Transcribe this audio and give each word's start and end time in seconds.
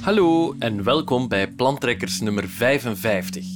Hallo 0.00 0.54
en 0.58 0.84
welkom 0.84 1.28
bij 1.28 1.52
Plantrekkers 1.52 2.20
nummer 2.20 2.48
55. 2.48 3.46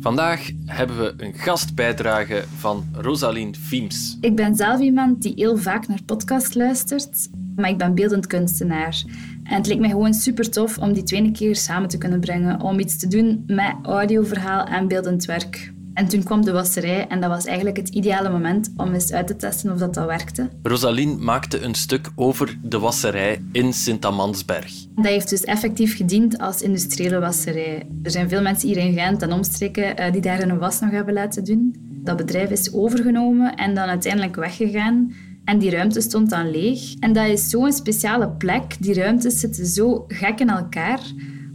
Vandaag 0.00 0.50
hebben 0.66 0.98
we 0.98 1.14
een 1.16 1.34
gastbijdrage 1.34 2.44
van 2.56 2.84
Rosaline 2.92 3.54
Fiems. 3.54 4.18
Ik 4.20 4.36
ben 4.36 4.56
zelf 4.56 4.80
iemand 4.80 5.22
die 5.22 5.32
heel 5.36 5.56
vaak 5.56 5.88
naar 5.88 6.02
podcasts 6.06 6.54
luistert, 6.54 7.28
maar 7.56 7.70
ik 7.70 7.78
ben 7.78 7.94
beeldend 7.94 8.26
kunstenaar. 8.26 9.02
En 9.44 9.54
het 9.54 9.66
leek 9.66 9.78
mij 9.78 9.90
gewoon 9.90 10.14
super 10.14 10.50
tof 10.50 10.78
om 10.78 10.92
die 10.92 11.02
twee 11.02 11.30
keer 11.30 11.56
samen 11.56 11.88
te 11.88 11.98
kunnen 11.98 12.20
brengen, 12.20 12.60
om 12.60 12.78
iets 12.78 12.98
te 12.98 13.08
doen 13.08 13.44
met 13.46 13.74
audioverhaal 13.82 14.64
en 14.64 14.88
beeldend 14.88 15.24
werk. 15.24 15.71
En 15.94 16.08
toen 16.08 16.22
kwam 16.22 16.44
de 16.44 16.52
wasserij 16.52 17.06
en 17.06 17.20
dat 17.20 17.30
was 17.30 17.44
eigenlijk 17.44 17.76
het 17.76 17.88
ideale 17.88 18.30
moment 18.30 18.72
om 18.76 18.92
eens 18.92 19.12
uit 19.12 19.26
te 19.26 19.36
testen 19.36 19.72
of 19.72 19.78
dat, 19.78 19.94
dat 19.94 20.06
werkte. 20.06 20.48
Rosaline 20.62 21.16
maakte 21.16 21.60
een 21.60 21.74
stuk 21.74 22.10
over 22.14 22.58
de 22.62 22.78
wasserij 22.78 23.42
in 23.52 23.72
Sint-Amansberg. 23.72 24.72
Dat 24.94 25.04
heeft 25.04 25.30
dus 25.30 25.44
effectief 25.44 25.96
gediend 25.96 26.38
als 26.38 26.62
industriële 26.62 27.18
wasserij. 27.18 27.86
Er 28.02 28.10
zijn 28.10 28.28
veel 28.28 28.42
mensen 28.42 28.68
hier 28.68 28.76
in 28.76 28.92
Gent 28.92 29.22
en 29.22 29.32
omstreken 29.32 29.96
eh, 29.96 30.12
die 30.12 30.20
daar 30.20 30.42
een 30.42 30.58
was 30.58 30.80
nog 30.80 30.90
hebben 30.90 31.14
laten 31.14 31.44
doen. 31.44 31.76
Dat 32.04 32.16
bedrijf 32.16 32.50
is 32.50 32.72
overgenomen 32.72 33.54
en 33.54 33.74
dan 33.74 33.88
uiteindelijk 33.88 34.36
weggegaan. 34.36 35.12
En 35.44 35.58
die 35.58 35.70
ruimte 35.70 36.00
stond 36.00 36.30
dan 36.30 36.50
leeg. 36.50 36.94
En 37.00 37.12
dat 37.12 37.26
is 37.26 37.48
zo'n 37.48 37.72
speciale 37.72 38.28
plek. 38.28 38.76
Die 38.80 38.94
ruimtes 38.94 39.40
zitten 39.40 39.66
zo 39.66 40.04
gek 40.08 40.40
in 40.40 40.48
elkaar, 40.48 41.00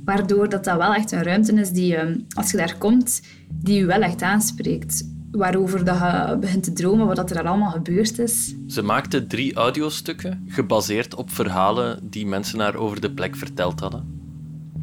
waardoor 0.07 0.49
dat, 0.49 0.63
dat 0.63 0.77
wel 0.77 0.93
echt 0.93 1.11
een 1.11 1.23
ruimte 1.23 1.53
is 1.53 1.69
die, 1.69 1.95
ehm, 1.95 2.19
als 2.33 2.51
je 2.51 2.57
daar 2.57 2.75
komt, 2.77 3.21
die 3.49 3.77
je 3.77 3.85
wel 3.85 4.01
echt 4.01 4.21
aanspreekt. 4.21 5.15
Waarover 5.31 5.85
dat 5.85 5.97
je 5.97 6.37
begint 6.39 6.63
te 6.63 6.73
dromen, 6.73 7.07
wat 7.07 7.31
er 7.31 7.47
allemaal 7.47 7.71
gebeurd 7.71 8.19
is. 8.19 8.55
Ze 8.67 8.81
maakte 8.81 9.27
drie 9.27 9.55
audiostukken, 9.55 10.43
gebaseerd 10.47 11.15
op 11.15 11.31
verhalen 11.31 11.99
die 12.03 12.25
mensen 12.25 12.59
haar 12.59 12.75
over 12.75 13.01
de 13.01 13.11
plek 13.11 13.35
verteld 13.35 13.79
hadden. 13.79 14.15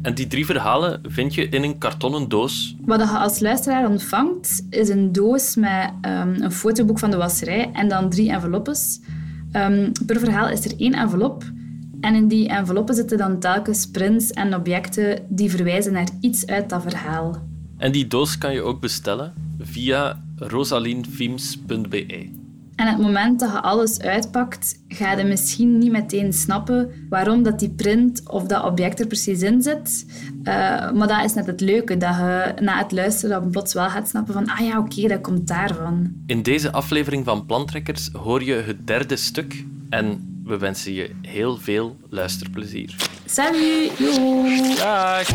En 0.01 0.13
die 0.13 0.27
drie 0.27 0.45
verhalen 0.45 1.01
vind 1.03 1.33
je 1.33 1.49
in 1.49 1.63
een 1.63 1.77
kartonnen 1.77 2.29
doos. 2.29 2.75
Wat 2.85 2.99
je 2.99 3.07
als 3.07 3.39
luisteraar 3.39 3.89
ontvangt, 3.89 4.65
is 4.69 4.89
een 4.89 5.11
doos 5.11 5.55
met 5.55 5.91
um, 6.01 6.41
een 6.41 6.51
fotoboek 6.51 6.99
van 6.99 7.11
de 7.11 7.17
wasserij 7.17 7.71
en 7.73 7.87
dan 7.87 8.09
drie 8.09 8.31
enveloppes. 8.31 8.99
Um, 9.53 9.91
per 10.05 10.19
verhaal 10.19 10.49
is 10.49 10.65
er 10.65 10.79
één 10.79 10.93
envelop. 10.93 11.43
En 12.05 12.15
in 12.15 12.27
die 12.27 12.47
enveloppen 12.47 12.95
zitten 12.95 13.17
dan 13.17 13.39
telkens 13.39 13.89
prints 13.91 14.31
en 14.31 14.55
objecten 14.55 15.25
die 15.29 15.49
verwijzen 15.49 15.93
naar 15.93 16.09
iets 16.21 16.47
uit 16.47 16.69
dat 16.69 16.81
verhaal. 16.81 17.47
En 17.77 17.91
die 17.91 18.07
doos 18.07 18.37
kan 18.37 18.53
je 18.53 18.61
ook 18.61 18.81
bestellen 18.81 19.33
via 19.59 20.23
rosalinefilms.be. 20.35 22.44
En 22.75 22.87
het 22.87 22.97
moment 22.97 23.39
dat 23.39 23.51
je 23.51 23.61
alles 23.61 23.99
uitpakt, 23.99 24.79
ga 24.87 25.11
je 25.11 25.23
misschien 25.23 25.77
niet 25.77 25.91
meteen 25.91 26.33
snappen 26.33 26.91
waarom 27.09 27.43
dat 27.43 27.59
die 27.59 27.69
print 27.69 28.29
of 28.29 28.43
dat 28.43 28.63
object 28.63 28.99
er 28.99 29.07
precies 29.07 29.41
in 29.41 29.61
zit. 29.61 30.05
Uh, 30.43 30.91
maar 30.91 31.07
dat 31.07 31.23
is 31.23 31.33
net 31.33 31.45
het 31.45 31.61
leuke, 31.61 31.97
dat 31.97 32.15
je 32.15 32.53
na 32.61 32.77
het 32.77 32.91
luisteren 32.91 33.41
dan 33.41 33.51
plots 33.51 33.73
wel 33.73 33.89
gaat 33.89 34.09
snappen 34.09 34.33
van 34.33 34.49
ah 34.49 34.59
ja, 34.59 34.77
oké, 34.77 34.93
okay, 34.93 35.07
dat 35.07 35.21
komt 35.21 35.47
daarvan. 35.47 36.13
In 36.25 36.43
deze 36.43 36.71
aflevering 36.71 37.25
van 37.25 37.45
Plantrekkers 37.45 38.09
hoor 38.13 38.43
je 38.43 38.53
het 38.53 38.87
derde 38.87 39.15
stuk 39.15 39.65
en 39.89 40.39
we 40.43 40.57
wensen 40.57 40.93
je 40.93 41.11
heel 41.21 41.57
veel 41.57 41.97
luisterplezier. 42.09 42.95
Salut! 43.25 43.91
Yo! 43.97 44.43
Dag! 44.75 45.27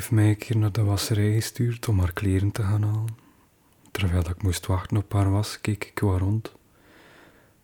Heeft 0.00 0.12
mij 0.12 0.28
een 0.28 0.36
keer 0.36 0.56
naar 0.56 0.72
de 0.72 0.84
wasserij 0.84 1.32
gestuurd 1.32 1.88
om 1.88 1.98
haar 1.98 2.12
kleren 2.12 2.52
te 2.52 2.62
gaan 2.62 2.82
halen. 2.82 3.16
Terwijl 3.90 4.28
ik 4.28 4.42
moest 4.42 4.66
wachten 4.66 4.96
op 4.96 5.12
haar 5.12 5.30
was, 5.30 5.60
keek 5.60 5.84
ik 5.84 5.98
wat 5.98 6.18
rond. 6.18 6.52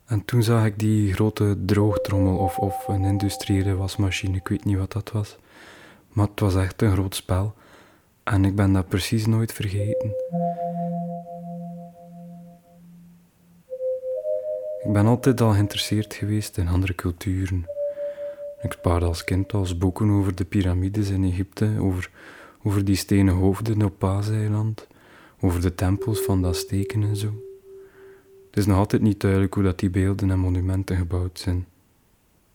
En 0.07 0.25
toen 0.25 0.43
zag 0.43 0.65
ik 0.65 0.79
die 0.79 1.13
grote 1.13 1.57
droogtrommel 1.65 2.37
of, 2.37 2.59
of 2.59 2.89
een 2.89 3.05
industriële 3.05 3.75
wasmachine, 3.75 4.37
ik 4.37 4.49
weet 4.49 4.65
niet 4.65 4.77
wat 4.77 4.93
dat 4.93 5.11
was. 5.13 5.37
Maar 6.09 6.27
het 6.27 6.41
was 6.41 6.55
echt 6.55 6.83
een 6.83 6.93
groot 6.93 7.15
spel. 7.15 7.55
En 8.23 8.45
ik 8.45 8.55
ben 8.55 8.73
dat 8.73 8.89
precies 8.89 9.27
nooit 9.27 9.53
vergeten. 9.53 10.15
Ik 14.85 14.93
ben 14.93 15.07
altijd 15.07 15.41
al 15.41 15.53
geïnteresseerd 15.53 16.15
geweest 16.15 16.57
in 16.57 16.69
andere 16.69 16.95
culturen. 16.95 17.76
Ik 18.67 18.73
spaarde 18.73 19.07
als 19.07 19.25
kind 19.25 19.53
als 19.53 19.79
boeken 19.79 20.11
over 20.11 20.35
de 20.35 20.45
piramides 20.45 21.11
in 21.11 21.25
Egypte, 21.25 21.71
over, 21.79 22.11
over 22.63 22.85
die 22.85 22.97
stenen 22.97 23.35
hoofden 23.35 23.83
op 23.83 23.99
Paaseiland, 23.99 24.87
over 25.41 25.61
de 25.61 25.75
tempels 25.75 26.21
van 26.21 26.43
de 26.43 26.49
Azteken 26.49 27.03
en 27.03 27.17
zo. 27.17 27.27
Het 28.47 28.57
is 28.57 28.67
nog 28.67 28.77
altijd 28.77 29.03
niet 29.03 29.21
duidelijk 29.21 29.55
hoe 29.55 29.63
dat 29.63 29.79
die 29.79 29.91
beelden 29.91 30.31
en 30.31 30.39
monumenten 30.39 30.97
gebouwd 30.97 31.39
zijn. 31.39 31.67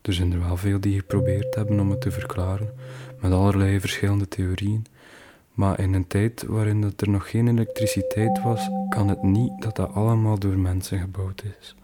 Er 0.01 0.13
zijn 0.13 0.31
er 0.31 0.39
wel 0.39 0.57
veel 0.57 0.79
die 0.79 0.99
geprobeerd 0.99 1.55
hebben 1.55 1.79
om 1.79 1.89
het 1.89 2.01
te 2.01 2.11
verklaren, 2.11 2.73
met 3.21 3.31
allerlei 3.31 3.79
verschillende 3.79 4.27
theorieën. 4.27 4.85
Maar 5.53 5.79
in 5.79 5.93
een 5.93 6.07
tijd 6.07 6.43
waarin 6.43 6.81
dat 6.81 7.01
er 7.01 7.09
nog 7.09 7.29
geen 7.29 7.47
elektriciteit 7.47 8.41
was, 8.41 8.69
kan 8.89 9.07
het 9.07 9.23
niet 9.23 9.61
dat 9.61 9.75
dat 9.75 9.93
allemaal 9.93 10.39
door 10.39 10.57
mensen 10.57 10.99
gebouwd 10.99 11.43
is. 11.59 11.75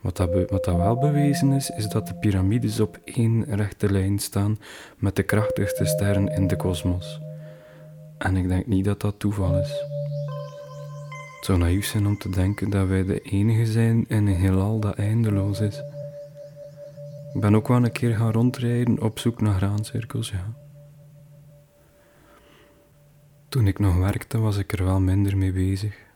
Wat 0.00 0.16
dat, 0.16 0.50
wat 0.50 0.66
wel 0.66 0.98
bewezen 0.98 1.52
is, 1.52 1.70
is 1.70 1.88
dat 1.88 2.06
de 2.06 2.14
piramides 2.14 2.80
op 2.80 2.98
één 3.04 3.44
rechte 3.44 3.92
lijn 3.92 4.18
staan 4.18 4.58
met 4.96 5.16
de 5.16 5.22
krachtigste 5.22 5.84
sterren 5.84 6.28
in 6.28 6.46
de 6.46 6.56
kosmos. 6.56 7.20
En 8.18 8.36
ik 8.36 8.48
denk 8.48 8.66
niet 8.66 8.84
dat 8.84 9.00
dat 9.00 9.18
toeval 9.18 9.58
is. 9.58 9.84
Het 11.36 11.46
zou 11.46 11.58
naïef 11.58 11.86
zijn 11.86 12.06
om 12.06 12.18
te 12.18 12.30
denken 12.30 12.70
dat 12.70 12.88
wij 12.88 13.04
de 13.04 13.20
enige 13.20 13.66
zijn 13.66 14.04
in 14.08 14.26
een 14.26 14.34
heelal 14.34 14.80
dat 14.80 14.94
eindeloos 14.94 15.60
is. 15.60 15.82
Ik 17.34 17.40
ben 17.40 17.54
ook 17.54 17.68
wel 17.68 17.84
een 17.84 17.92
keer 17.92 18.16
gaan 18.16 18.32
rondrijden 18.32 19.02
op 19.02 19.18
zoek 19.18 19.40
naar 19.40 19.54
graancirkels, 19.54 20.30
ja. 20.30 20.52
Toen 23.48 23.66
ik 23.66 23.78
nog 23.78 23.96
werkte, 23.96 24.38
was 24.38 24.56
ik 24.56 24.72
er 24.72 24.84
wel 24.84 25.00
minder 25.00 25.36
mee 25.36 25.52
bezig. 25.52 26.07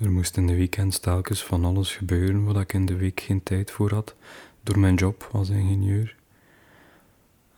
Er 0.00 0.10
moest 0.10 0.36
in 0.36 0.46
de 0.46 0.54
weekends 0.54 0.98
telkens 0.98 1.44
van 1.44 1.64
alles 1.64 1.96
gebeuren 1.96 2.44
waar 2.44 2.62
ik 2.62 2.72
in 2.72 2.86
de 2.86 2.96
week 2.96 3.20
geen 3.20 3.42
tijd 3.42 3.70
voor 3.70 3.92
had, 3.92 4.14
door 4.62 4.78
mijn 4.78 4.94
job 4.94 5.28
als 5.32 5.48
ingenieur. 5.48 6.16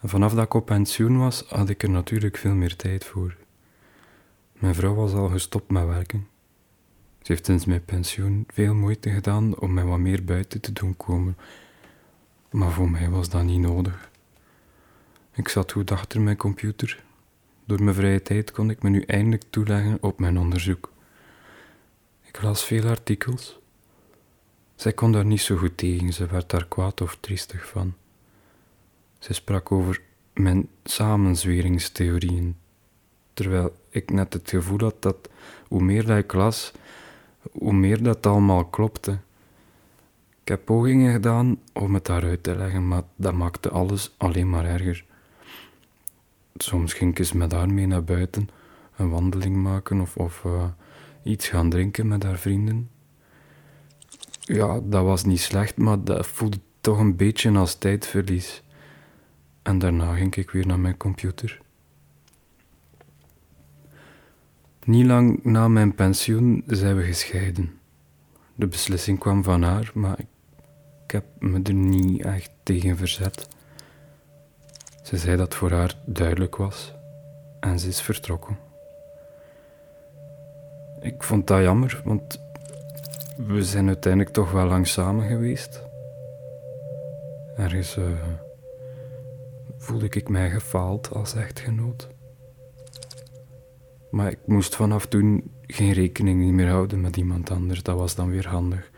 En 0.01 0.09
vanaf 0.09 0.35
dat 0.35 0.45
ik 0.45 0.55
op 0.55 0.67
pensioen 0.67 1.19
was, 1.19 1.45
had 1.49 1.69
ik 1.69 1.83
er 1.83 1.91
natuurlijk 1.91 2.37
veel 2.37 2.55
meer 2.55 2.77
tijd 2.77 3.05
voor. 3.05 3.37
Mijn 4.53 4.75
vrouw 4.75 4.95
was 4.95 5.13
al 5.13 5.29
gestopt 5.29 5.71
met 5.71 5.87
werken. 5.87 6.27
Ze 7.23 7.33
heeft 7.33 7.45
sinds 7.45 7.65
mijn 7.65 7.85
pensioen 7.85 8.45
veel 8.49 8.75
moeite 8.75 9.11
gedaan 9.11 9.59
om 9.59 9.73
mij 9.73 9.85
wat 9.85 9.99
meer 9.99 10.25
buiten 10.25 10.61
te 10.61 10.73
doen 10.73 10.97
komen, 10.97 11.37
maar 12.51 12.71
voor 12.71 12.91
mij 12.91 13.11
was 13.11 13.29
dat 13.29 13.45
niet 13.45 13.61
nodig. 13.61 14.11
Ik 15.33 15.49
zat 15.49 15.73
goed 15.73 15.91
achter 15.91 16.21
mijn 16.21 16.37
computer. 16.37 17.05
Door 17.65 17.83
mijn 17.83 17.97
vrije 17.97 18.23
tijd 18.23 18.51
kon 18.51 18.71
ik 18.71 18.83
me 18.83 18.89
nu 18.89 19.01
eindelijk 19.01 19.43
toeleggen 19.51 19.99
op 20.01 20.19
mijn 20.19 20.39
onderzoek. 20.39 20.95
Ik 22.37 22.43
las 22.43 22.65
veel 22.65 22.89
artikels. 22.89 23.59
Zij 24.75 24.93
kon 24.93 25.13
daar 25.13 25.25
niet 25.25 25.41
zo 25.41 25.57
goed 25.57 25.77
tegen, 25.77 26.13
ze 26.13 26.27
werd 26.27 26.51
daar 26.51 26.67
kwaad 26.67 27.01
of 27.01 27.17
triestig 27.21 27.67
van. 27.67 27.95
Ze 29.19 29.33
sprak 29.33 29.73
over 29.73 30.01
mijn 30.35 30.69
samenzweringstheorieën, 30.85 32.57
terwijl 33.35 33.77
ik 33.89 34.11
net 34.11 34.33
het 34.33 34.51
gevoel 34.51 34.79
had 34.79 35.03
dat 35.03 35.29
hoe 35.69 35.83
meer 35.83 36.07
dat 36.07 36.19
ik 36.19 36.33
las, 36.33 36.73
hoe 37.53 37.73
meer 37.73 38.03
dat 38.03 38.27
allemaal 38.27 38.65
klopte. 38.65 39.19
Ik 40.43 40.49
heb 40.49 40.65
pogingen 40.65 41.13
gedaan 41.13 41.61
om 41.73 41.95
het 41.95 42.05
daaruit 42.05 42.43
te 42.43 42.57
leggen, 42.57 42.89
maar 42.89 43.03
dat 43.15 43.35
maakte 43.35 43.71
alles 43.71 44.15
alleen 44.17 44.51
maar 44.51 44.65
erger. 44.65 45.05
Soms 46.57 46.93
ging 46.93 47.11
ik 47.11 47.19
eens 47.19 47.33
met 47.33 47.53
haar 47.53 47.71
mee 47.71 47.87
naar 47.87 48.05
buiten, 48.05 48.49
een 48.97 49.11
wandeling 49.11 49.57
maken 49.57 50.01
of, 50.01 50.17
of 50.17 50.43
uh, 50.47 50.65
iets 51.27 51.49
gaan 51.49 51.71
drinken 51.71 52.09
met 52.09 52.23
haar 52.23 52.39
vrienden. 52.39 52.91
Ja, 54.41 54.81
dat 54.85 55.05
was 55.05 55.25
niet 55.25 55.41
slecht, 55.41 55.77
maar 55.77 56.05
dat 56.05 56.27
voelde 56.27 56.59
toch 56.81 56.99
een 56.99 57.17
beetje 57.17 57.51
als 57.51 57.75
tijdverlies. 57.75 58.63
En 59.63 59.79
daarna 59.79 60.15
ging 60.15 60.37
ik 60.37 60.51
weer 60.51 60.67
naar 60.67 60.79
mijn 60.79 60.97
computer. 60.97 61.61
Niet 64.85 65.07
lang 65.07 65.45
na 65.45 65.69
mijn 65.69 65.95
pensioen 65.95 66.63
zijn 66.67 66.97
we 66.97 67.03
gescheiden. 67.03 67.79
De 68.55 68.67
beslissing 68.67 69.19
kwam 69.19 69.43
van 69.43 69.63
haar, 69.63 69.91
maar 69.95 70.19
ik, 70.19 70.27
ik 71.05 71.11
heb 71.11 71.25
me 71.39 71.61
er 71.63 71.75
niet 71.75 72.23
echt 72.23 72.51
tegen 72.63 72.97
verzet. 72.97 73.49
Ze 75.03 75.17
zei 75.17 75.37
dat 75.37 75.55
voor 75.55 75.71
haar 75.71 75.99
duidelijk 76.07 76.57
was. 76.57 76.95
en 77.61 77.79
ze 77.79 77.89
is 77.89 78.01
vertrokken. 78.01 78.59
Ik 81.07 81.23
vond 81.23 81.47
dat 81.47 81.63
jammer, 81.63 82.01
want 82.05 82.41
we 83.37 83.65
zijn 83.65 83.87
uiteindelijk 83.87 84.33
toch 84.33 84.53
wel 84.53 84.67
lang 84.67 84.87
samen 84.87 85.27
geweest. 85.27 85.83
Ergens 87.57 87.97
uh, 87.97 88.05
voelde 89.79 90.09
ik 90.09 90.29
mij 90.29 90.51
gefaald 90.51 91.11
als 91.13 91.35
echtgenoot. 91.35 92.09
Maar 94.11 94.31
ik 94.31 94.39
moest 94.47 94.77
vanaf 94.77 95.07
toen 95.07 95.51
geen 95.67 95.93
rekening 95.93 96.53
meer 96.53 96.69
houden 96.69 97.01
met 97.01 97.17
iemand 97.17 97.51
anders. 97.51 97.83
Dat 97.83 97.99
was 97.99 98.15
dan 98.15 98.31
weer 98.31 98.49
handig. 98.49 98.91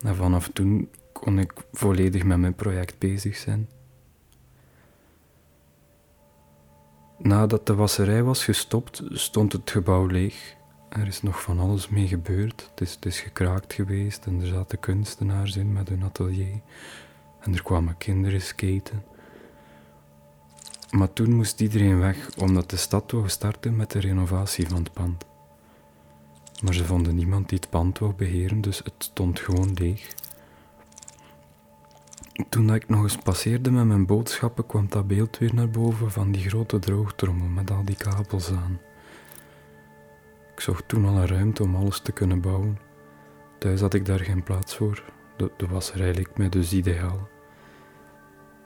En 0.00 0.16
vanaf 0.16 0.48
toen 0.52 0.90
kon 1.12 1.38
ik 1.38 1.52
volledig 1.72 2.24
met 2.24 2.38
mijn 2.38 2.54
project 2.54 2.98
bezig 2.98 3.36
zijn. 3.36 3.68
Nadat 7.18 7.66
de 7.66 7.74
wasserij 7.74 8.22
was 8.22 8.44
gestopt, 8.44 9.02
stond 9.10 9.52
het 9.52 9.70
gebouw 9.70 10.06
leeg. 10.06 10.60
Er 10.92 11.06
is 11.06 11.22
nog 11.22 11.42
van 11.42 11.60
alles 11.60 11.88
mee 11.88 12.06
gebeurd. 12.08 12.70
Het 12.74 13.04
is, 13.04 13.20
gekraakt 13.20 13.72
geweest 13.72 14.26
en 14.26 14.40
er 14.40 14.46
zaten 14.46 14.80
kunstenaars 14.80 15.56
in 15.56 15.72
met 15.72 15.88
hun 15.88 16.02
atelier. 16.02 16.60
En 17.40 17.54
er 17.54 17.62
kwamen 17.62 17.96
kinderen 17.98 18.42
skaten. 18.42 19.04
Maar 20.90 21.12
toen 21.12 21.34
moest 21.34 21.60
iedereen 21.60 21.98
weg, 21.98 22.36
omdat 22.36 22.70
de 22.70 22.76
stad 22.76 23.10
wou 23.10 23.28
starten 23.28 23.76
met 23.76 23.90
de 23.90 23.98
renovatie 23.98 24.68
van 24.68 24.82
het 24.82 24.92
pand. 24.92 25.24
Maar 26.62 26.74
ze 26.74 26.84
vonden 26.84 27.14
niemand 27.14 27.48
die 27.48 27.58
het 27.58 27.70
pand 27.70 27.98
wou 27.98 28.12
beheren, 28.12 28.60
dus 28.60 28.78
het 28.78 28.94
stond 28.98 29.40
gewoon 29.40 29.72
leeg. 29.74 30.14
Toen 32.48 32.74
ik 32.74 32.88
nog 32.88 33.02
eens 33.02 33.16
passeerde 33.16 33.70
met 33.70 33.84
mijn 33.84 34.06
boodschappen, 34.06 34.66
kwam 34.66 34.88
dat 34.88 35.06
beeld 35.06 35.38
weer 35.38 35.54
naar 35.54 35.70
boven 35.70 36.10
van 36.10 36.32
die 36.32 36.48
grote 36.48 36.78
droogtrommel 36.78 37.48
met 37.48 37.70
al 37.70 37.84
die 37.84 37.96
kabels 37.96 38.50
aan. 38.50 38.78
Zocht 40.62 40.88
toen 40.88 41.06
al 41.06 41.16
een 41.16 41.26
ruimte 41.26 41.62
om 41.62 41.76
alles 41.76 42.00
te 42.00 42.12
kunnen 42.12 42.40
bouwen. 42.40 42.78
Thuis 43.58 43.80
had 43.80 43.94
ik 43.94 44.06
daar 44.06 44.18
geen 44.18 44.42
plaats 44.42 44.76
voor. 44.76 45.02
De, 45.36 45.50
de 45.56 45.66
wasserij 45.66 46.14
leek 46.14 46.36
mij 46.36 46.48
dus 46.48 46.72
ideaal. 46.72 47.28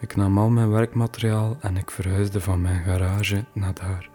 Ik 0.00 0.16
nam 0.16 0.38
al 0.38 0.48
mijn 0.48 0.70
werkmateriaal 0.70 1.56
en 1.60 1.76
ik 1.76 1.90
verhuisde 1.90 2.40
van 2.40 2.60
mijn 2.60 2.84
garage 2.84 3.44
naar 3.52 3.74
daar. 3.74 4.08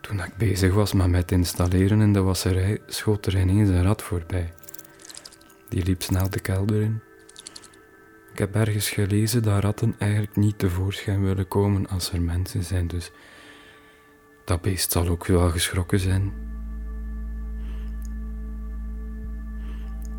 Toen 0.00 0.18
ik 0.18 0.36
bezig 0.36 0.74
was 0.74 0.92
met 0.92 1.14
het 1.14 1.32
installeren 1.32 2.00
in 2.00 2.12
de 2.12 2.22
wasserij, 2.22 2.80
schoot 2.86 3.26
er 3.26 3.38
ineens 3.40 3.68
een 3.68 3.82
rat 3.82 4.02
voorbij. 4.02 4.52
Die 5.68 5.84
liep 5.84 6.02
snel 6.02 6.30
de 6.30 6.40
kelder 6.40 6.82
in. 6.82 7.02
Ik 8.32 8.38
heb 8.38 8.54
ergens 8.54 8.90
gelezen 8.90 9.42
dat 9.42 9.62
ratten 9.62 9.94
eigenlijk 9.98 10.36
niet 10.36 10.58
tevoorschijn 10.58 11.22
willen 11.22 11.48
komen 11.48 11.88
als 11.88 12.12
er 12.12 12.22
mensen 12.22 12.64
zijn, 12.64 12.86
dus 12.86 13.12
dat 14.46 14.60
beest 14.60 14.92
zal 14.92 15.08
ook 15.08 15.26
wel 15.26 15.50
geschrokken 15.50 16.00
zijn. 16.00 16.32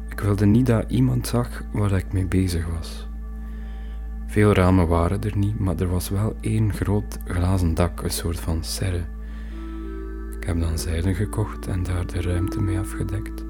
Ik 0.09 0.19
wilde 0.19 0.45
niet 0.45 0.65
dat 0.65 0.91
iemand 0.91 1.27
zag 1.27 1.63
waar 1.71 1.91
ik 1.91 2.13
mee 2.13 2.25
bezig 2.25 2.67
was. 2.67 3.07
Veel 4.25 4.53
ramen 4.53 4.87
waren 4.87 5.21
er 5.21 5.37
niet, 5.37 5.59
maar 5.59 5.79
er 5.79 5.87
was 5.87 6.09
wel 6.09 6.35
één 6.41 6.73
groot 6.73 7.17
glazen 7.25 7.73
dak, 7.73 8.01
een 8.01 8.09
soort 8.09 8.39
van 8.39 8.63
serre. 8.63 9.05
Ik 10.39 10.43
heb 10.47 10.59
dan 10.59 10.77
zeilen 10.77 11.15
gekocht 11.15 11.67
en 11.67 11.83
daar 11.83 12.07
de 12.07 12.21
ruimte 12.21 12.61
mee 12.61 12.79
afgedekt. 12.79 13.43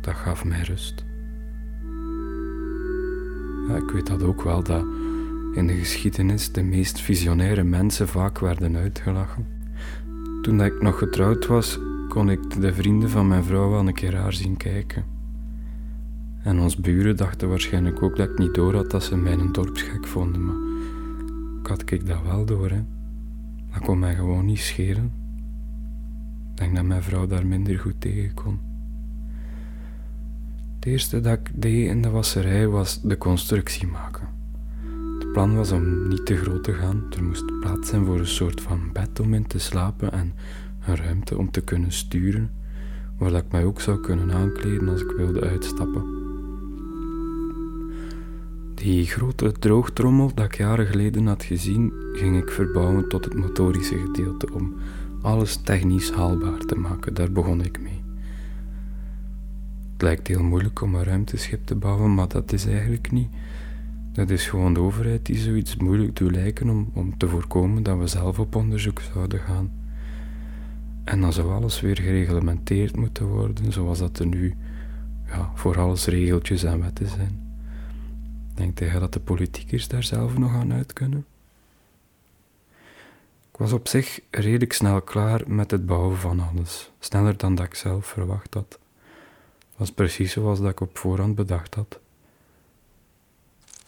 Dat 0.00 0.14
gaf 0.14 0.44
mij 0.44 0.62
rust. 0.62 1.04
Ik 3.76 3.90
weet 3.90 4.06
dat 4.06 4.22
ook 4.22 4.42
wel, 4.42 4.62
dat 4.62 4.84
in 5.54 5.66
de 5.66 5.74
geschiedenis 5.74 6.52
de 6.52 6.62
meest 6.62 7.00
visionaire 7.00 7.62
mensen 7.62 8.08
vaak 8.08 8.38
werden 8.38 8.76
uitgelachen. 8.76 9.61
Toen 10.42 10.62
ik 10.62 10.82
nog 10.82 10.98
getrouwd 10.98 11.46
was, 11.46 11.78
kon 12.08 12.30
ik 12.30 12.60
de 12.60 12.74
vrienden 12.74 13.10
van 13.10 13.28
mijn 13.28 13.44
vrouw 13.44 13.70
wel 13.70 13.86
een 13.86 13.94
keer 13.94 14.16
haar 14.16 14.32
zien 14.32 14.56
kijken. 14.56 15.04
En 16.42 16.60
ons 16.60 16.76
buren 16.76 17.16
dachten 17.16 17.48
waarschijnlijk 17.48 18.02
ook 18.02 18.16
dat 18.16 18.28
ik 18.28 18.38
niet 18.38 18.54
door 18.54 18.74
had 18.74 18.90
dat 18.90 19.02
ze 19.02 19.16
mij 19.16 19.32
een 19.32 19.52
dorpsgek 19.52 20.06
vonden, 20.06 20.44
maar 20.44 20.56
ik 21.60 21.66
had 21.66 21.90
ik 21.90 22.06
dat 22.06 22.22
wel 22.22 22.44
door, 22.44 22.70
hè. 22.70 22.82
Dat 23.72 23.82
kon 23.82 23.98
mij 23.98 24.14
gewoon 24.14 24.44
niet 24.44 24.58
scheren. 24.58 25.12
Ik 26.50 26.56
denk 26.56 26.74
dat 26.74 26.84
mijn 26.84 27.02
vrouw 27.02 27.26
daar 27.26 27.46
minder 27.46 27.78
goed 27.78 28.00
tegen 28.00 28.34
kon. 28.34 28.60
Het 30.74 30.86
eerste 30.86 31.20
dat 31.20 31.38
ik 31.38 31.50
deed 31.54 31.88
in 31.88 32.02
de 32.02 32.10
wasserij 32.10 32.68
was 32.68 33.00
de 33.02 33.18
constructie 33.18 33.86
maken. 33.86 34.28
Plan 35.32 35.56
was 35.56 35.72
om 35.72 36.08
niet 36.08 36.26
te 36.26 36.36
groot 36.36 36.64
te 36.64 36.72
gaan. 36.72 37.04
Er 37.16 37.24
moest 37.24 37.60
plaats 37.60 37.88
zijn 37.88 38.04
voor 38.04 38.18
een 38.18 38.26
soort 38.26 38.60
van 38.60 38.92
bed 38.92 39.20
om 39.20 39.34
in 39.34 39.46
te 39.46 39.58
slapen 39.58 40.12
en 40.12 40.32
een 40.86 40.96
ruimte 40.96 41.38
om 41.38 41.50
te 41.50 41.60
kunnen 41.60 41.92
sturen, 41.92 42.50
waar 43.18 43.32
ik 43.32 43.44
mij 43.50 43.64
ook 43.64 43.80
zou 43.80 44.00
kunnen 44.00 44.32
aankleden 44.32 44.88
als 44.88 45.00
ik 45.00 45.10
wilde 45.10 45.40
uitstappen. 45.40 46.04
Die 48.74 49.06
grote 49.06 49.52
droogtrommel 49.52 50.34
dat 50.34 50.44
ik 50.44 50.56
jaren 50.56 50.86
geleden 50.86 51.26
had 51.26 51.42
gezien, 51.42 51.92
ging 52.12 52.36
ik 52.42 52.50
verbouwen 52.50 53.08
tot 53.08 53.24
het 53.24 53.34
motorische 53.34 53.98
gedeelte 53.98 54.52
om 54.52 54.74
alles 55.22 55.56
technisch 55.56 56.10
haalbaar 56.10 56.58
te 56.58 56.74
maken. 56.74 57.14
Daar 57.14 57.32
begon 57.32 57.64
ik 57.64 57.80
mee. 57.80 58.02
Het 59.92 60.02
lijkt 60.02 60.28
heel 60.28 60.42
moeilijk 60.42 60.80
om 60.80 60.94
een 60.94 61.04
ruimteschip 61.04 61.66
te 61.66 61.74
bouwen, 61.74 62.14
maar 62.14 62.28
dat 62.28 62.52
is 62.52 62.66
eigenlijk 62.66 63.10
niet. 63.10 63.28
Dat 64.12 64.30
is 64.30 64.46
gewoon 64.48 64.74
de 64.74 64.80
overheid 64.80 65.26
die 65.26 65.38
zoiets 65.38 65.76
moeilijk 65.76 66.16
doet 66.16 66.30
lijken 66.30 66.68
om, 66.68 66.90
om 66.94 67.18
te 67.18 67.28
voorkomen 67.28 67.82
dat 67.82 67.98
we 67.98 68.06
zelf 68.06 68.38
op 68.38 68.54
onderzoek 68.54 69.00
zouden 69.00 69.40
gaan. 69.40 69.72
En 71.04 71.20
dan 71.20 71.32
zou 71.32 71.52
alles 71.52 71.80
weer 71.80 71.96
gereglementeerd 71.96 72.96
moeten 72.96 73.26
worden, 73.26 73.72
zoals 73.72 73.98
dat 73.98 74.18
er 74.18 74.26
nu 74.26 74.56
ja, 75.26 75.52
voor 75.54 75.78
alles 75.78 76.06
regeltjes 76.06 76.62
en 76.62 76.80
wetten 76.80 77.08
zijn. 77.08 77.56
Denkt 78.54 78.78
hij 78.78 78.98
dat 78.98 79.12
de 79.12 79.20
politiekers 79.20 79.88
daar 79.88 80.02
zelf 80.02 80.38
nog 80.38 80.52
aan 80.52 80.72
uit 80.72 80.92
kunnen? 80.92 81.26
Ik 83.52 83.58
was 83.58 83.72
op 83.72 83.88
zich 83.88 84.20
redelijk 84.30 84.72
snel 84.72 85.02
klaar 85.02 85.42
met 85.46 85.70
het 85.70 85.86
bouwen 85.86 86.16
van 86.16 86.40
alles, 86.40 86.90
sneller 86.98 87.36
dan 87.36 87.54
dat 87.54 87.66
ik 87.66 87.74
zelf 87.74 88.06
verwacht 88.06 88.54
had. 88.54 88.78
Het 89.58 89.78
was 89.78 89.92
precies 89.92 90.32
zoals 90.32 90.60
dat 90.60 90.70
ik 90.70 90.80
op 90.80 90.98
voorhand 90.98 91.34
bedacht 91.34 91.74
had. 91.74 92.00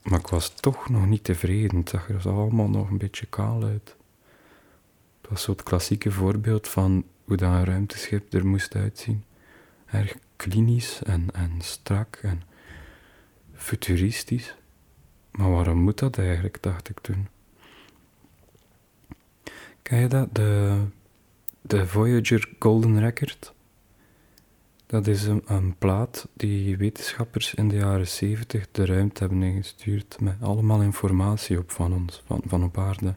Maar 0.04 0.18
ik 0.18 0.26
was 0.26 0.48
toch 0.48 0.88
nog 0.88 1.06
niet 1.06 1.24
tevreden, 1.24 1.78
het 1.78 1.88
zag 1.88 2.08
er 2.08 2.28
allemaal 2.28 2.68
nog 2.68 2.90
een 2.90 2.98
beetje 2.98 3.26
kaal 3.26 3.62
uit. 3.62 3.96
Het 5.20 5.30
was 5.30 5.42
zo 5.42 5.50
het 5.50 5.62
klassieke 5.62 6.10
voorbeeld 6.10 6.68
van 6.68 7.04
hoe 7.24 7.36
dat 7.36 7.52
een 7.52 7.64
ruimteschip 7.64 8.32
er 8.32 8.46
moest 8.46 8.74
uitzien. 8.74 9.24
Erg 9.86 10.16
klinisch 10.36 11.02
en, 11.02 11.28
en 11.32 11.52
strak 11.58 12.16
en 12.22 12.42
futuristisch. 13.54 14.54
Maar 15.30 15.50
waarom 15.50 15.78
moet 15.78 15.98
dat 15.98 16.18
eigenlijk, 16.18 16.62
dacht 16.62 16.88
ik 16.88 17.00
toen. 17.00 17.28
Ken 19.82 19.98
je 19.98 20.08
dat? 20.08 20.34
De, 20.34 20.80
de 21.60 21.86
Voyager 21.86 22.48
Golden 22.58 23.00
Record? 23.00 23.53
Dat 24.86 25.06
is 25.06 25.24
een, 25.24 25.74
plaat 25.78 26.28
die 26.32 26.76
wetenschappers 26.76 27.54
in 27.54 27.68
de 27.68 27.76
jaren 27.76 28.08
70 28.08 28.66
de 28.70 28.84
ruimte 28.84 29.20
hebben 29.20 29.42
ingestuurd 29.42 30.20
met 30.20 30.36
allemaal 30.40 30.82
informatie 30.82 31.58
op 31.58 31.70
van 31.70 31.94
ons, 31.94 32.22
van, 32.26 32.42
van 32.46 32.64
op 32.64 32.78
aarde. 32.78 33.14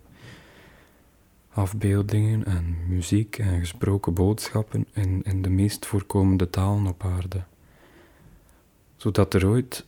Afbeeldingen 1.50 2.46
en 2.46 2.78
muziek 2.88 3.38
en 3.38 3.60
gesproken 3.60 4.14
boodschappen 4.14 4.88
in, 4.94 5.22
in 5.24 5.42
de 5.42 5.50
meest 5.50 5.86
voorkomende 5.86 6.50
talen 6.50 6.88
op 6.88 7.04
aarde. 7.04 7.44
Zodat 8.96 9.34
er 9.34 9.48
ooit 9.48 9.86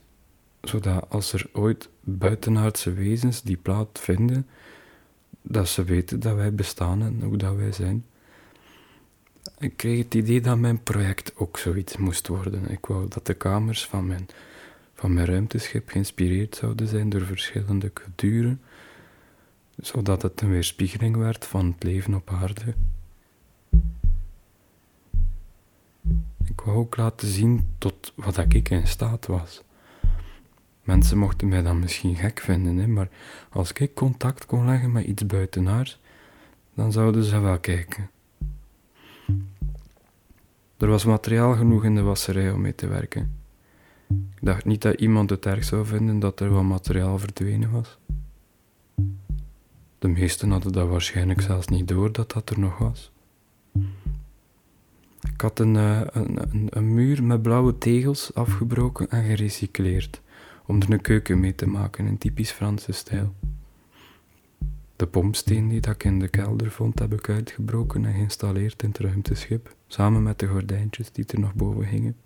zodat 0.62 1.10
als 1.10 1.32
er 1.32 1.46
ooit 1.52 1.88
buitenaardse 2.00 2.92
wezens 2.92 3.42
die 3.42 3.56
plaat 3.56 3.98
vinden, 3.98 4.46
dat 5.42 5.68
ze 5.68 5.84
weten 5.84 6.20
dat 6.20 6.34
wij 6.34 6.54
bestaan 6.54 7.02
en 7.02 7.22
hoe 7.22 7.36
dat 7.36 7.54
wij 7.54 7.72
zijn. 7.72 8.04
Ik 9.58 9.76
kreeg 9.76 9.98
het 9.98 10.14
idee 10.14 10.40
dat 10.40 10.58
mijn 10.58 10.82
project 10.82 11.36
ook 11.36 11.58
zoiets 11.58 11.96
moest 11.96 12.26
worden. 12.26 12.70
Ik 12.70 12.86
wou 12.86 13.08
dat 13.08 13.26
de 13.26 13.34
kamers 13.34 13.86
van 13.86 14.06
mijn, 14.06 14.28
van 14.94 15.12
mijn 15.12 15.26
ruimteschip 15.26 15.88
geïnspireerd 15.88 16.56
zouden 16.56 16.86
zijn 16.86 17.08
door 17.08 17.24
verschillende 17.24 17.92
culturen, 17.92 18.60
zodat 19.76 20.22
het 20.22 20.40
een 20.40 20.50
weerspiegeling 20.50 21.16
werd 21.16 21.46
van 21.46 21.66
het 21.66 21.82
leven 21.82 22.14
op 22.14 22.30
aarde. 22.30 22.74
Ik 26.44 26.60
wou 26.60 26.76
ook 26.76 26.96
laten 26.96 27.28
zien 27.28 27.74
tot 27.78 28.12
wat 28.16 28.38
ik 28.38 28.68
in 28.68 28.86
staat 28.86 29.26
was. 29.26 29.62
Mensen 30.82 31.18
mochten 31.18 31.48
mij 31.48 31.62
dan 31.62 31.78
misschien 31.78 32.16
gek 32.16 32.40
vinden, 32.40 32.76
hè, 32.76 32.86
maar 32.86 33.08
als 33.50 33.72
ik 33.72 33.94
contact 33.94 34.46
kon 34.46 34.64
leggen 34.64 34.92
met 34.92 35.04
iets 35.04 35.26
buitenaars, 35.26 36.00
dan 36.74 36.92
zouden 36.92 37.24
ze 37.24 37.38
wel 37.38 37.58
kijken. 37.58 38.10
Er 40.80 40.88
was 40.88 41.04
materiaal 41.04 41.54
genoeg 41.54 41.84
in 41.84 41.94
de 41.94 42.02
wasserij 42.02 42.50
om 42.50 42.60
mee 42.60 42.74
te 42.74 42.86
werken. 42.86 43.38
Ik 44.08 44.40
dacht 44.40 44.64
niet 44.64 44.82
dat 44.82 45.00
iemand 45.00 45.30
het 45.30 45.46
erg 45.46 45.64
zou 45.64 45.86
vinden 45.86 46.18
dat 46.18 46.40
er 46.40 46.50
wat 46.50 46.62
materiaal 46.62 47.18
verdwenen 47.18 47.70
was. 47.70 47.98
De 49.98 50.08
meesten 50.08 50.50
hadden 50.50 50.72
dat 50.72 50.88
waarschijnlijk 50.88 51.40
zelfs 51.40 51.66
niet 51.66 51.88
door 51.88 52.12
dat 52.12 52.32
dat 52.32 52.50
er 52.50 52.58
nog 52.58 52.78
was. 52.78 53.12
Ik 55.32 55.40
had 55.40 55.58
een, 55.58 55.74
uh, 55.74 56.00
een, 56.10 56.38
een, 56.52 56.66
een, 56.70 56.94
muur 56.94 57.24
met 57.24 57.42
blauwe 57.42 57.78
tegels 57.78 58.34
afgebroken 58.34 59.10
en 59.10 59.24
gerecycleerd, 59.24 60.20
om 60.66 60.80
er 60.82 60.92
een 60.92 61.00
keuken 61.00 61.40
mee 61.40 61.54
te 61.54 61.68
maken 61.68 62.06
in 62.06 62.18
typisch 62.18 62.50
Franse 62.50 62.92
stijl. 62.92 63.34
De 65.00 65.06
pompsteen 65.06 65.68
die 65.68 65.80
ik 65.88 66.04
in 66.04 66.18
de 66.18 66.28
kelder 66.28 66.70
vond, 66.70 66.98
heb 66.98 67.12
ik 67.12 67.28
uitgebroken 67.28 68.04
en 68.04 68.12
geïnstalleerd 68.12 68.82
in 68.82 68.88
het 68.88 68.98
ruimteschip, 68.98 69.74
samen 69.86 70.22
met 70.22 70.38
de 70.38 70.46
gordijntjes 70.46 71.12
die 71.12 71.24
er 71.26 71.40
nog 71.40 71.54
boven 71.54 71.84
hingen. 71.84 72.16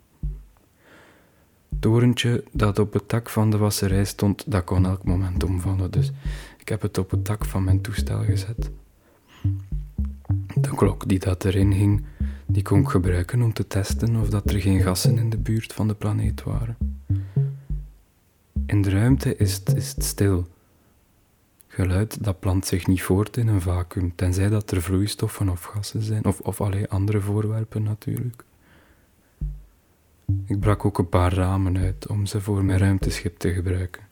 Het 1.69 1.81
torentje 1.81 2.43
dat 2.51 2.79
op 2.79 2.93
het 2.93 3.09
dak 3.09 3.29
van 3.29 3.49
de 3.49 3.57
wasserij 3.57 4.05
stond, 4.05 4.51
dat 4.51 4.63
kon 4.63 4.85
elk 4.85 5.03
moment 5.03 5.43
omvallen, 5.43 5.91
dus 5.91 6.11
ik 6.59 6.69
heb 6.69 6.81
het 6.81 6.97
op 6.97 7.11
het 7.11 7.25
dak 7.25 7.45
van 7.45 7.63
mijn 7.63 7.81
toestel 7.81 8.23
gezet. 8.23 8.71
De 10.55 10.75
klok 10.75 11.07
die 11.07 11.19
dat 11.19 11.45
erin 11.45 11.71
hing, 11.71 12.03
die 12.45 12.63
kon 12.63 12.79
ik 12.79 12.89
gebruiken 12.89 13.41
om 13.41 13.53
te 13.53 13.67
testen 13.67 14.15
of 14.15 14.29
dat 14.29 14.49
er 14.49 14.61
geen 14.61 14.81
gassen 14.81 15.17
in 15.17 15.29
de 15.29 15.37
buurt 15.37 15.73
van 15.73 15.87
de 15.87 15.95
planeet 15.95 16.43
waren. 16.43 16.77
In 18.65 18.81
de 18.81 18.89
ruimte 18.89 19.37
is 19.37 19.53
het, 19.53 19.75
is 19.75 19.89
het 19.95 20.03
stil. 20.03 20.47
Geluid 21.75 22.23
dat 22.23 22.39
plant 22.39 22.65
zich 22.65 22.87
niet 22.87 23.01
voort 23.01 23.37
in 23.37 23.47
een 23.47 23.61
vacuüm, 23.61 24.15
tenzij 24.15 24.49
dat 24.49 24.71
er 24.71 24.81
vloeistoffen 24.81 25.49
of 25.49 25.63
gassen 25.63 26.01
zijn, 26.01 26.25
of, 26.25 26.39
of 26.39 26.61
allerlei 26.61 26.85
andere 26.89 27.21
voorwerpen 27.21 27.83
natuurlijk. 27.83 28.43
Ik 30.45 30.59
brak 30.59 30.85
ook 30.85 30.97
een 30.97 31.09
paar 31.09 31.33
ramen 31.33 31.77
uit 31.77 32.07
om 32.07 32.25
ze 32.25 32.41
voor 32.41 32.65
mijn 32.65 32.79
ruimteschip 32.79 33.37
te 33.37 33.53
gebruiken. 33.53 34.03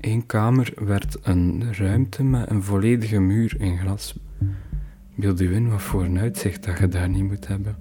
Eén 0.00 0.26
kamer 0.26 0.72
werd 0.76 1.18
een 1.22 1.74
ruimte 1.74 2.24
met 2.24 2.50
een 2.50 2.62
volledige 2.62 3.20
muur 3.20 3.60
in 3.60 3.78
glas. 3.78 4.18
Beeld 5.14 5.40
u 5.40 5.54
in 5.54 5.70
wat 5.70 5.82
voor 5.82 6.04
een 6.04 6.18
uitzicht 6.18 6.64
dat 6.64 6.78
je 6.78 6.88
daar 6.88 7.08
niet 7.08 7.24
moet 7.24 7.46
hebben. 7.46 7.76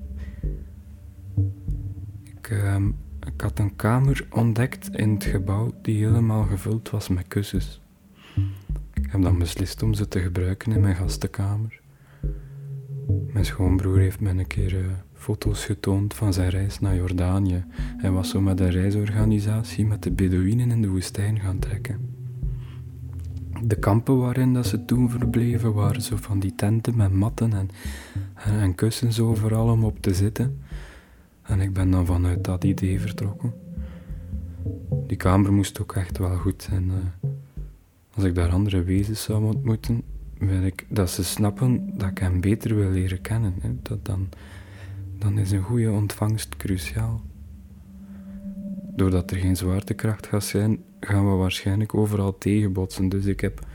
Ik, 2.23 2.49
uh, 2.49 2.75
ik 3.25 3.41
had 3.41 3.59
een 3.59 3.75
kamer 3.75 4.27
ontdekt 4.29 4.95
in 4.95 5.13
het 5.13 5.23
gebouw 5.23 5.71
die 5.81 6.05
helemaal 6.05 6.43
gevuld 6.43 6.89
was 6.89 7.07
met 7.07 7.27
kussens. 7.27 7.81
Ik 9.07 9.13
heb 9.13 9.21
dan 9.21 9.37
beslist 9.37 9.83
om 9.83 9.93
ze 9.93 10.07
te 10.07 10.19
gebruiken 10.19 10.71
in 10.71 10.81
mijn 10.81 10.95
gastenkamer. 10.95 11.79
Mijn 13.31 13.45
schoonbroer 13.45 13.97
heeft 13.97 14.19
me 14.19 14.29
een 14.29 14.47
keer 14.47 14.73
uh, 14.73 14.85
foto's 15.13 15.65
getoond 15.65 16.13
van 16.13 16.33
zijn 16.33 16.49
reis 16.49 16.79
naar 16.79 16.95
Jordanië. 16.95 17.65
Hij 17.97 18.11
was 18.11 18.29
zo 18.29 18.41
met 18.41 18.59
een 18.59 18.69
reisorganisatie 18.69 19.85
met 19.85 20.03
de 20.03 20.11
Bedouinen 20.11 20.71
in 20.71 20.81
de 20.81 20.87
woestijn 20.87 21.39
gaan 21.39 21.59
trekken. 21.59 22.15
De 23.63 23.79
kampen 23.79 24.17
waarin 24.17 24.53
dat 24.53 24.65
ze 24.65 24.85
toen 24.85 25.09
verbleven 25.09 25.73
waren 25.73 26.01
zo 26.01 26.15
van 26.15 26.39
die 26.39 26.55
tenten 26.55 26.95
met 26.95 27.13
matten 27.13 27.53
en, 27.53 27.69
en, 28.33 28.75
kussens 28.75 29.19
overal 29.19 29.71
om 29.71 29.83
op 29.83 29.99
te 29.99 30.13
zitten. 30.13 30.61
En 31.41 31.59
ik 31.59 31.73
ben 31.73 31.91
dan 31.91 32.05
vanuit 32.05 32.43
dat 32.43 32.63
idee 32.63 32.99
vertrokken. 32.99 33.53
Die 35.07 35.17
kamer 35.17 35.53
moest 35.53 35.81
ook 35.81 35.95
echt 35.95 36.17
wel 36.17 36.37
goed 36.37 36.63
zijn. 36.63 36.85
Uh, 36.85 37.26
als 38.17 38.25
ik 38.25 38.35
daar 38.35 38.49
andere 38.49 38.83
wezens 38.83 39.23
zou 39.23 39.43
ontmoeten, 39.43 40.03
wil 40.37 40.63
ik 40.63 40.85
dat 40.89 41.09
ze 41.09 41.23
snappen 41.23 41.97
dat 41.97 42.09
ik 42.09 42.17
hen 42.17 42.41
beter 42.41 42.75
wil 42.75 42.89
leren 42.89 43.21
kennen. 43.21 43.53
Hè. 43.61 43.69
Dat 43.81 44.05
dan, 44.05 44.29
dan 45.17 45.37
is 45.37 45.51
een 45.51 45.61
goede 45.61 45.91
ontvangst 45.91 46.57
cruciaal. 46.57 47.21
Doordat 48.95 49.31
er 49.31 49.37
geen 49.37 49.55
zwaartekracht 49.55 50.27
gaat 50.27 50.43
zijn, 50.43 50.83
gaan 50.99 51.31
we 51.31 51.35
waarschijnlijk 51.35 51.93
overal 51.93 52.37
tegenbotsen. 52.37 53.09
Dus 53.09 53.25
ik 53.25 53.39
heb 53.39 53.65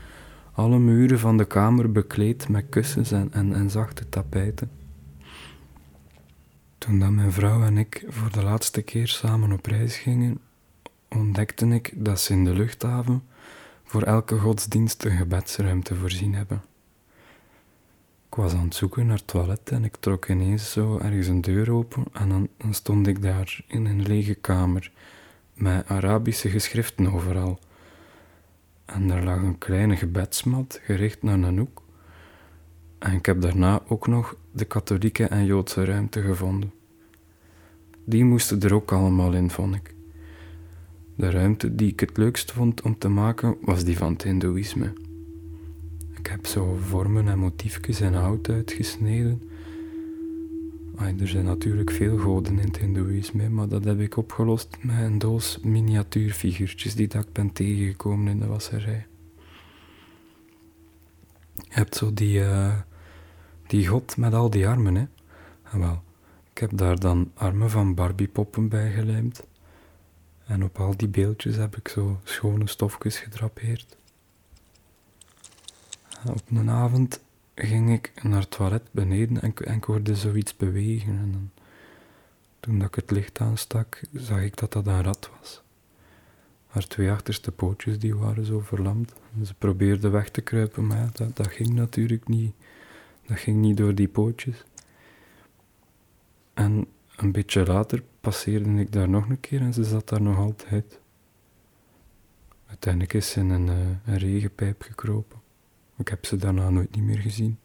alle 0.51 0.79
muren 0.79 1.19
van 1.19 1.37
de 1.37 1.45
kamer 1.45 1.91
bekleed 1.91 2.49
met 2.49 2.65
kussens 2.69 3.11
en, 3.11 3.33
en, 3.33 3.53
en 3.53 3.69
zachte 3.69 4.09
tapijten. 4.09 4.71
Toen 6.77 6.99
dat 6.99 7.11
mijn 7.11 7.31
vrouw 7.31 7.63
en 7.63 7.77
ik 7.77 8.05
voor 8.07 8.31
de 8.31 8.43
laatste 8.43 8.81
keer 8.81 9.07
samen 9.07 9.51
op 9.51 9.65
reis 9.65 9.97
gingen, 9.97 10.39
ontdekte 11.09 11.67
ik 11.67 11.93
dat 11.95 12.19
ze 12.19 12.33
in 12.33 12.43
de 12.43 12.53
luchthaven 12.53 13.21
voor 13.93 14.03
elke 14.03 14.37
godsdienst 14.39 15.03
een 15.03 15.17
gebedsruimte 15.17 15.95
voorzien 15.95 16.35
hebben. 16.35 16.61
Ik 18.29 18.35
was 18.35 18.53
aan 18.53 18.63
het 18.63 18.75
zoeken 18.75 19.05
naar 19.05 19.17
het 19.17 19.27
toilet 19.27 19.69
en 19.69 19.83
ik 19.83 19.95
trok 19.99 20.27
ineens 20.27 20.71
zo 20.71 20.97
ergens 20.97 21.27
een 21.27 21.41
deur 21.41 21.71
open 21.71 22.03
en 22.13 22.29
dan, 22.29 22.47
stond 22.71 23.07
ik 23.07 23.21
daar 23.21 23.63
in 23.67 23.85
een 23.85 24.01
lege 24.01 24.33
kamer 24.33 24.91
met 25.53 25.87
Arabische 25.87 26.49
geschriften 26.49 27.13
overal. 27.13 27.59
En 28.85 29.11
er 29.11 29.23
lag 29.23 29.41
een 29.41 29.57
kleine 29.57 29.95
gebedsmat 29.95 30.79
gericht 30.83 31.23
naar 31.23 31.39
een 31.39 31.57
hoek. 31.57 31.81
En 32.99 33.13
ik 33.13 33.25
heb 33.25 33.41
daarna 33.41 33.81
ook 33.87 34.07
nog 34.07 34.35
de 34.51 34.65
katholieke 34.65 35.25
en 35.25 35.45
joodse 35.45 35.85
ruimte 35.85 36.21
gevonden. 36.21 36.73
Die 38.05 38.25
moesten 38.25 38.61
er 38.61 38.73
ook 38.73 38.91
allemaal 38.91 39.33
in, 39.33 39.49
vond 39.49 39.75
ik. 39.75 39.93
De 41.15 41.29
ruimte 41.29 41.75
die 41.75 41.91
ik 41.91 41.99
het 41.99 42.17
leukst 42.17 42.51
vond 42.51 42.81
om 42.81 42.97
te 42.97 43.07
maken 43.07 43.57
was 43.61 43.83
die 43.83 43.97
van 43.97 44.13
het 44.13 44.23
Hindoeïsme. 44.23 44.93
Ik 46.17 46.27
heb 46.27 46.45
zo 46.45 46.77
vormen 46.81 47.27
en 47.27 47.39
motiefjes 47.39 48.01
in 48.01 48.13
hout 48.13 48.49
uitgesneden 48.49 49.41
er 51.19 51.27
zijn 51.27 51.45
natuurlijk 51.45 51.91
veel 51.91 52.17
goden 52.17 52.59
in 52.59 52.67
het 52.67 52.77
Hindoeïsme, 52.77 53.49
maar 53.49 53.67
dat 53.67 53.83
heb 53.83 53.99
ik 53.99 54.17
opgelost 54.17 54.77
met 54.81 54.97
een 54.97 55.19
doos 55.19 55.59
miniatuurfiguurtjes 55.61 56.95
die 56.95 57.07
ik 57.07 57.31
ben 57.31 57.51
tegengekomen 57.51 58.27
in 58.27 58.39
de 58.39 58.47
wasserij. 58.47 59.05
Je 61.53 61.63
hebt 61.69 61.95
zo 61.95 62.13
die, 62.13 62.39
uh, 62.39 62.75
die 63.67 63.87
god 63.87 64.17
met 64.17 64.33
al 64.33 64.49
die 64.49 64.67
armen, 64.67 64.95
hè? 64.95 65.01
En 65.01 65.09
ah, 65.63 65.79
wel, 65.79 66.01
ik 66.51 66.57
heb 66.57 66.69
daar 66.73 66.99
dan 66.99 67.31
armen 67.33 67.69
van 67.69 67.93
Barbiepoppen 67.93 68.67
bij 68.67 68.91
gelijmd. 68.91 69.43
En 70.45 70.63
op 70.63 70.79
al 70.79 70.97
die 70.97 71.07
beeldjes 71.07 71.55
heb 71.55 71.75
ik 71.75 71.87
zo 71.87 72.19
schone 72.23 72.67
stofjes 72.67 73.17
gedrapeerd. 73.17 73.95
Op 76.27 76.41
een 76.49 76.69
avond 76.69 77.21
ging 77.55 77.91
ik 77.91 78.23
naar 78.23 78.39
het 78.39 78.51
toilet 78.51 78.83
beneden 78.91 79.41
en, 79.41 79.53
en 79.55 79.75
ik 79.75 79.83
hoorde 79.83 80.15
zoiets 80.15 80.55
bewegen. 80.55 81.17
En 81.17 81.31
dan, 81.31 81.49
toen 82.59 82.79
dat 82.79 82.87
ik 82.87 82.95
het 82.95 83.11
licht 83.11 83.39
aanstak, 83.39 84.01
zag 84.13 84.41
ik 84.41 84.57
dat 84.57 84.71
dat 84.73 84.87
een 84.87 85.03
rat 85.03 85.29
was. 85.39 85.61
Haar 86.67 86.87
twee 86.87 87.11
achterste 87.11 87.51
pootjes 87.51 87.99
die 87.99 88.15
waren 88.15 88.45
zo 88.45 88.59
verlamd. 88.59 89.13
ze 89.45 89.53
probeerde 89.53 90.09
weg 90.09 90.29
te 90.29 90.41
kruipen, 90.41 90.87
maar 90.87 91.09
dat, 91.13 91.35
dat 91.35 91.47
ging 91.47 91.69
natuurlijk 91.69 92.27
niet. 92.27 92.53
Dat 93.25 93.37
ging 93.39 93.61
niet 93.61 93.77
door 93.77 93.95
die 93.95 94.07
pootjes. 94.07 94.63
En 96.53 96.87
een 97.15 97.31
beetje 97.31 97.65
later 97.65 98.03
passeerde 98.23 98.79
ik 98.79 98.91
daar 98.91 99.09
nog 99.09 99.29
een 99.29 99.39
keer 99.39 99.61
en 99.61 99.73
ze 99.73 99.83
zat 99.83 100.09
daar 100.09 100.21
nog 100.21 100.37
altijd. 100.37 100.99
Uiteindelijk 102.67 103.13
is 103.13 103.31
ze 103.31 103.39
in 103.39 103.49
een, 103.49 103.69
eh, 103.69 104.13
een 104.13 104.17
regenpijp 104.17 104.81
gekropen. 104.81 105.41
Ik 105.97 106.07
heb 106.07 106.25
ze 106.25 106.35
daarna 106.35 106.69
nooit 106.69 106.95
niet 106.95 107.03
meer 107.03 107.17
gezien. 107.17 107.57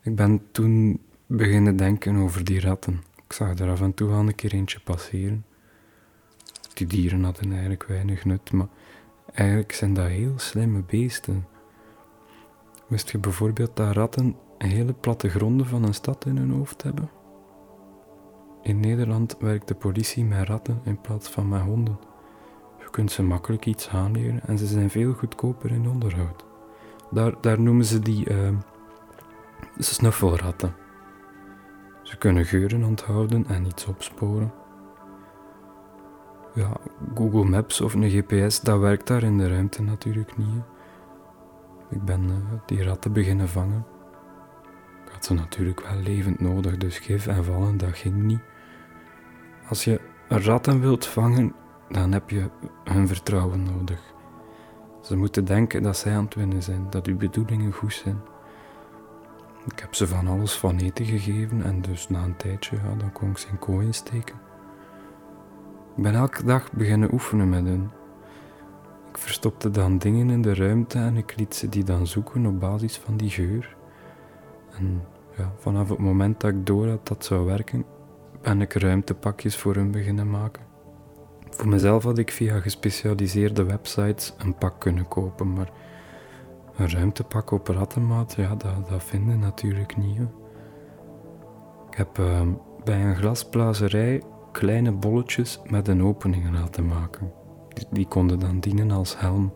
Ik 0.00 0.16
ben 0.16 0.42
toen 0.50 1.00
beginnen 1.26 1.76
denken 1.76 2.16
over 2.16 2.44
die 2.44 2.60
ratten. 2.60 3.02
Ik 3.26 3.32
zag 3.32 3.58
er 3.58 3.70
af 3.70 3.80
en 3.80 3.94
toe 3.94 4.10
al 4.10 4.18
een 4.18 4.34
keer 4.34 4.52
eentje 4.52 4.80
passeren. 4.80 5.44
Die 6.74 6.86
dieren 6.86 7.24
hadden 7.24 7.50
eigenlijk 7.50 7.84
weinig 7.84 8.24
nut, 8.24 8.52
maar 8.52 8.68
eigenlijk 9.32 9.72
zijn 9.72 9.94
dat 9.94 10.06
heel 10.06 10.38
slimme 10.38 10.82
beesten. 10.82 11.46
Wist 12.86 13.10
je 13.10 13.18
bijvoorbeeld 13.18 13.76
dat 13.76 13.94
ratten 13.94 14.36
hele 14.58 14.92
platte 14.92 15.28
gronden 15.28 15.66
van 15.66 15.84
een 15.84 15.94
stad 15.94 16.26
in 16.26 16.36
hun 16.36 16.50
hoofd 16.50 16.82
hebben? 16.82 17.22
In 18.64 18.80
Nederland 18.80 19.36
werkt 19.38 19.68
de 19.68 19.74
politie 19.74 20.24
met 20.24 20.48
ratten 20.48 20.80
in 20.84 21.00
plaats 21.00 21.28
van 21.28 21.48
met 21.48 21.60
honden 21.60 21.98
kunt 22.94 23.12
ze 23.12 23.22
makkelijk 23.22 23.66
iets 23.66 23.88
aanleren 23.88 24.40
en 24.46 24.58
ze 24.58 24.66
zijn 24.66 24.90
veel 24.90 25.12
goedkoper 25.12 25.70
in 25.70 25.88
onderhoud. 25.88 26.44
Daar, 27.10 27.34
daar 27.40 27.60
noemen 27.60 27.84
ze 27.84 27.98
die 27.98 28.30
uh, 28.30 28.48
snuffelratten. 29.78 30.74
Ze 32.02 32.16
kunnen 32.16 32.44
geuren 32.44 32.84
onthouden 32.84 33.46
en 33.46 33.66
iets 33.66 33.86
opsporen. 33.86 34.52
Ja, 36.54 36.76
Google 37.14 37.44
Maps 37.44 37.80
of 37.80 37.94
een 37.94 38.10
GPS, 38.10 38.60
dat 38.60 38.80
werkt 38.80 39.06
daar 39.06 39.22
in 39.22 39.38
de 39.38 39.48
ruimte 39.48 39.82
natuurlijk 39.82 40.36
niet. 40.36 40.62
Ik 41.90 42.04
ben 42.04 42.22
uh, 42.22 42.36
die 42.66 42.84
ratten 42.84 43.12
beginnen 43.12 43.48
vangen. 43.48 43.86
Ik 45.06 45.12
had 45.12 45.24
ze 45.24 45.34
natuurlijk 45.34 45.80
wel 45.80 45.96
levend 45.96 46.40
nodig, 46.40 46.76
dus 46.76 46.98
gif 46.98 47.26
en 47.26 47.44
vallen, 47.44 47.76
dat 47.76 47.96
ging 47.96 48.22
niet. 48.22 48.42
Als 49.68 49.84
je 49.84 50.00
ratten 50.28 50.80
wilt 50.80 51.06
vangen, 51.06 51.54
dan 51.88 52.12
heb 52.12 52.30
je 52.30 52.50
hun 52.84 53.08
vertrouwen 53.08 53.62
nodig. 53.62 54.00
Ze 55.02 55.16
moeten 55.16 55.44
denken 55.44 55.82
dat 55.82 55.96
zij 55.96 56.16
aan 56.16 56.24
het 56.24 56.34
winnen 56.34 56.62
zijn, 56.62 56.86
dat 56.90 57.06
uw 57.06 57.16
bedoelingen 57.16 57.72
goed 57.72 57.92
zijn. 57.92 58.20
Ik 59.66 59.78
heb 59.78 59.94
ze 59.94 60.06
van 60.06 60.26
alles 60.26 60.56
van 60.58 60.76
eten 60.76 61.04
gegeven 61.04 61.62
en 61.62 61.82
dus 61.82 62.08
na 62.08 62.22
een 62.22 62.36
tijdje, 62.36 62.76
ja, 62.76 62.94
dan 62.94 63.12
kon 63.12 63.30
ik 63.30 63.38
ze 63.38 63.48
in 63.48 63.58
kooi 63.58 63.92
steken. 63.92 64.34
Ik 65.96 66.02
ben 66.02 66.14
elke 66.14 66.44
dag 66.44 66.72
beginnen 66.72 67.12
oefenen 67.12 67.48
met 67.48 67.64
hen. 67.64 67.90
ik 69.08 69.18
verstopte 69.18 69.70
dan 69.70 69.98
dingen 69.98 70.30
in 70.30 70.42
de 70.42 70.54
ruimte 70.54 70.98
en 70.98 71.16
ik 71.16 71.36
liet 71.36 71.54
ze 71.54 71.68
die 71.68 71.84
dan 71.84 72.06
zoeken 72.06 72.46
op 72.46 72.60
basis 72.60 72.98
van 72.98 73.16
die 73.16 73.30
geur. 73.30 73.76
En 74.78 75.02
ja, 75.36 75.52
vanaf 75.58 75.88
het 75.88 75.98
moment 75.98 76.40
dat 76.40 76.50
ik 76.50 76.66
door 76.66 76.88
had 76.88 77.06
dat 77.06 77.24
zou 77.24 77.44
werken, 77.44 77.84
ben 78.44 78.60
ik 78.60 78.72
ruimtepakjes 78.72 79.56
voor 79.56 79.74
hun 79.74 79.90
beginnen 79.90 80.30
maken. 80.30 80.62
Voor 81.50 81.68
mezelf 81.68 82.02
had 82.02 82.18
ik 82.18 82.30
via 82.30 82.60
gespecialiseerde 82.60 83.64
websites 83.64 84.34
een 84.38 84.54
pak 84.54 84.80
kunnen 84.80 85.08
kopen, 85.08 85.52
maar 85.52 85.70
een 86.76 86.90
ruimtepak 86.90 87.50
op 87.50 87.68
rattenmaat, 87.68 88.34
ja, 88.36 88.54
dat, 88.54 88.88
dat 88.88 89.04
vinden 89.04 89.38
natuurlijk 89.38 89.96
niet. 89.96 90.20
Ik 91.90 91.96
heb 91.96 92.18
ehm, 92.18 92.48
bij 92.84 93.04
een 93.04 93.16
glasblazerij 93.16 94.22
kleine 94.52 94.92
bolletjes 94.92 95.60
met 95.66 95.88
een 95.88 96.02
opening 96.02 96.52
laten 96.52 96.86
maken. 96.86 97.32
Die, 97.68 97.86
die 97.90 98.06
konden 98.06 98.38
dan 98.38 98.60
dienen 98.60 98.90
als 98.90 99.18
helm. 99.18 99.52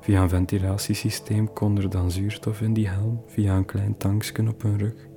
Via 0.00 0.22
een 0.22 0.28
ventilatiesysteem 0.28 1.52
kon 1.52 1.76
er 1.76 1.90
dan 1.90 2.10
zuurstof 2.10 2.60
in 2.60 2.72
die 2.72 2.88
helm, 2.88 3.22
via 3.26 3.56
een 3.56 3.64
klein 3.64 3.96
tankje 3.96 4.48
op 4.48 4.62
hun 4.62 4.78
rug. 4.78 5.14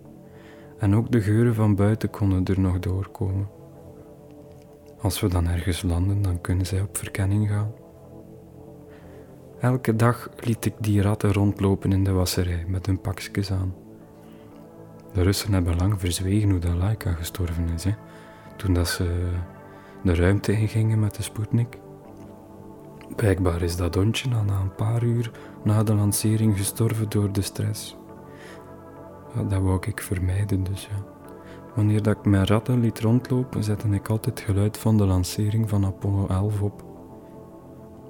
En 0.80 0.96
ook 0.96 1.12
de 1.12 1.22
geuren 1.22 1.56
van 1.56 1.76
buiten 1.76 2.10
konden 2.10 2.46
er 2.46 2.60
nog 2.60 2.80
doorkomen. 2.80 3.50
Als 5.02 5.20
we 5.20 5.28
dan 5.28 5.48
ergens 5.48 5.82
landen, 5.82 6.22
dan 6.22 6.42
kunnen 6.42 6.66
zij 6.66 6.82
op 6.82 6.98
verkenning 6.98 7.50
gaan. 7.50 7.72
Elke 9.60 9.96
dag 9.96 10.30
liet 10.40 10.66
ik 10.66 10.74
die 10.80 11.02
ratten 11.02 11.34
rondlopen 11.34 11.92
in 11.92 12.04
de 12.04 12.12
wasserij 12.12 12.66
met 12.68 12.86
hun 12.86 13.02
pakjes 13.02 13.52
aan. 13.52 13.74
De 15.14 15.24
Russen 15.24 15.54
hebben 15.54 15.76
lang 15.76 16.00
verzwegen 16.00 16.50
hoe 16.50 16.60
dat 16.60 16.74
Laika 16.74 17.12
gestorven 17.12 17.70
is. 17.70 17.84
Hè? 17.84 17.92
Toen 18.56 18.74
dat 18.74 18.88
ze 18.88 19.32
de 20.04 20.16
ruimte 20.16 20.52
ingingen 20.52 21.00
met 21.00 21.16
de 21.16 21.24
Sputnik. 21.24 21.78
Blijkbaar 23.16 23.62
is 23.62 23.76
dat 23.76 23.96
hondje 23.96 24.30
na 24.30 24.60
een 24.60 24.76
paar 24.76 25.04
uur 25.04 25.32
na 25.64 25.84
de 25.84 25.94
lancering 25.94 26.58
gestorven 26.58 27.10
door 27.10 27.32
de 27.32 27.42
stress. 27.42 27.99
Dat 29.36 29.62
wou 29.62 29.80
ik 29.88 30.02
vermijden, 30.02 30.64
dus 30.64 30.86
ja. 30.86 31.06
Wanneer 31.76 32.04
dat 32.04 32.18
ik 32.18 32.26
mijn 32.26 32.46
ratten 32.46 32.80
liet 32.80 33.00
rondlopen, 33.00 33.64
zette 33.64 33.88
ik 33.88 34.10
altijd 34.10 34.40
het 34.40 34.50
geluid 34.50 34.78
van 34.78 34.98
de 34.98 35.06
lancering 35.06 35.70
van 35.70 35.86
Apollo 35.86 36.28
11 36.28 36.62
op. 36.62 36.84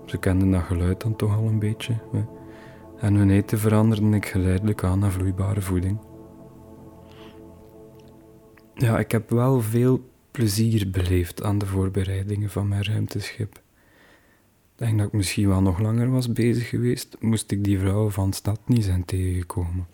Ze 0.06 0.18
kenden 0.18 0.52
dat 0.52 0.64
geluid 0.64 1.02
dan 1.02 1.16
toch 1.16 1.38
al 1.38 1.48
een 1.48 1.60
beetje. 1.60 1.94
En 2.98 3.16
hun 3.16 3.30
eten 3.30 3.60
veranderde 3.60 4.16
ik 4.16 4.26
geleidelijk 4.26 4.84
aan 4.84 5.00
naar 5.00 5.12
vloeibare 5.12 5.62
voeding. 5.62 5.98
Ja, 8.74 9.00
ik 9.00 9.12
heb 9.12 9.30
wel 9.30 9.62
veel 9.62 10.10
plezier 10.32 10.90
beleefd 10.90 11.44
aan 11.44 11.58
de 11.58 11.66
voorbereidingen 11.66 12.50
van 12.50 12.68
mijn 12.68 12.84
ruimteschip. 12.84 13.56
Ik 13.56 14.86
denk 14.86 14.98
dat 14.98 15.08
ik 15.08 15.14
misschien 15.14 15.48
wel 15.48 15.62
nog 15.62 15.80
langer 15.80 16.12
was 16.12 16.32
bezig 16.32 16.70
geweest, 16.70 17.18
moest 17.20 17.52
ik 17.52 17.64
die 17.64 17.80
vrouwen 17.80 18.12
van 18.12 18.34
stad 18.34 18.60
niet 18.66 18.84
zijn 18.84 19.06
tegengekomen. 19.06 19.88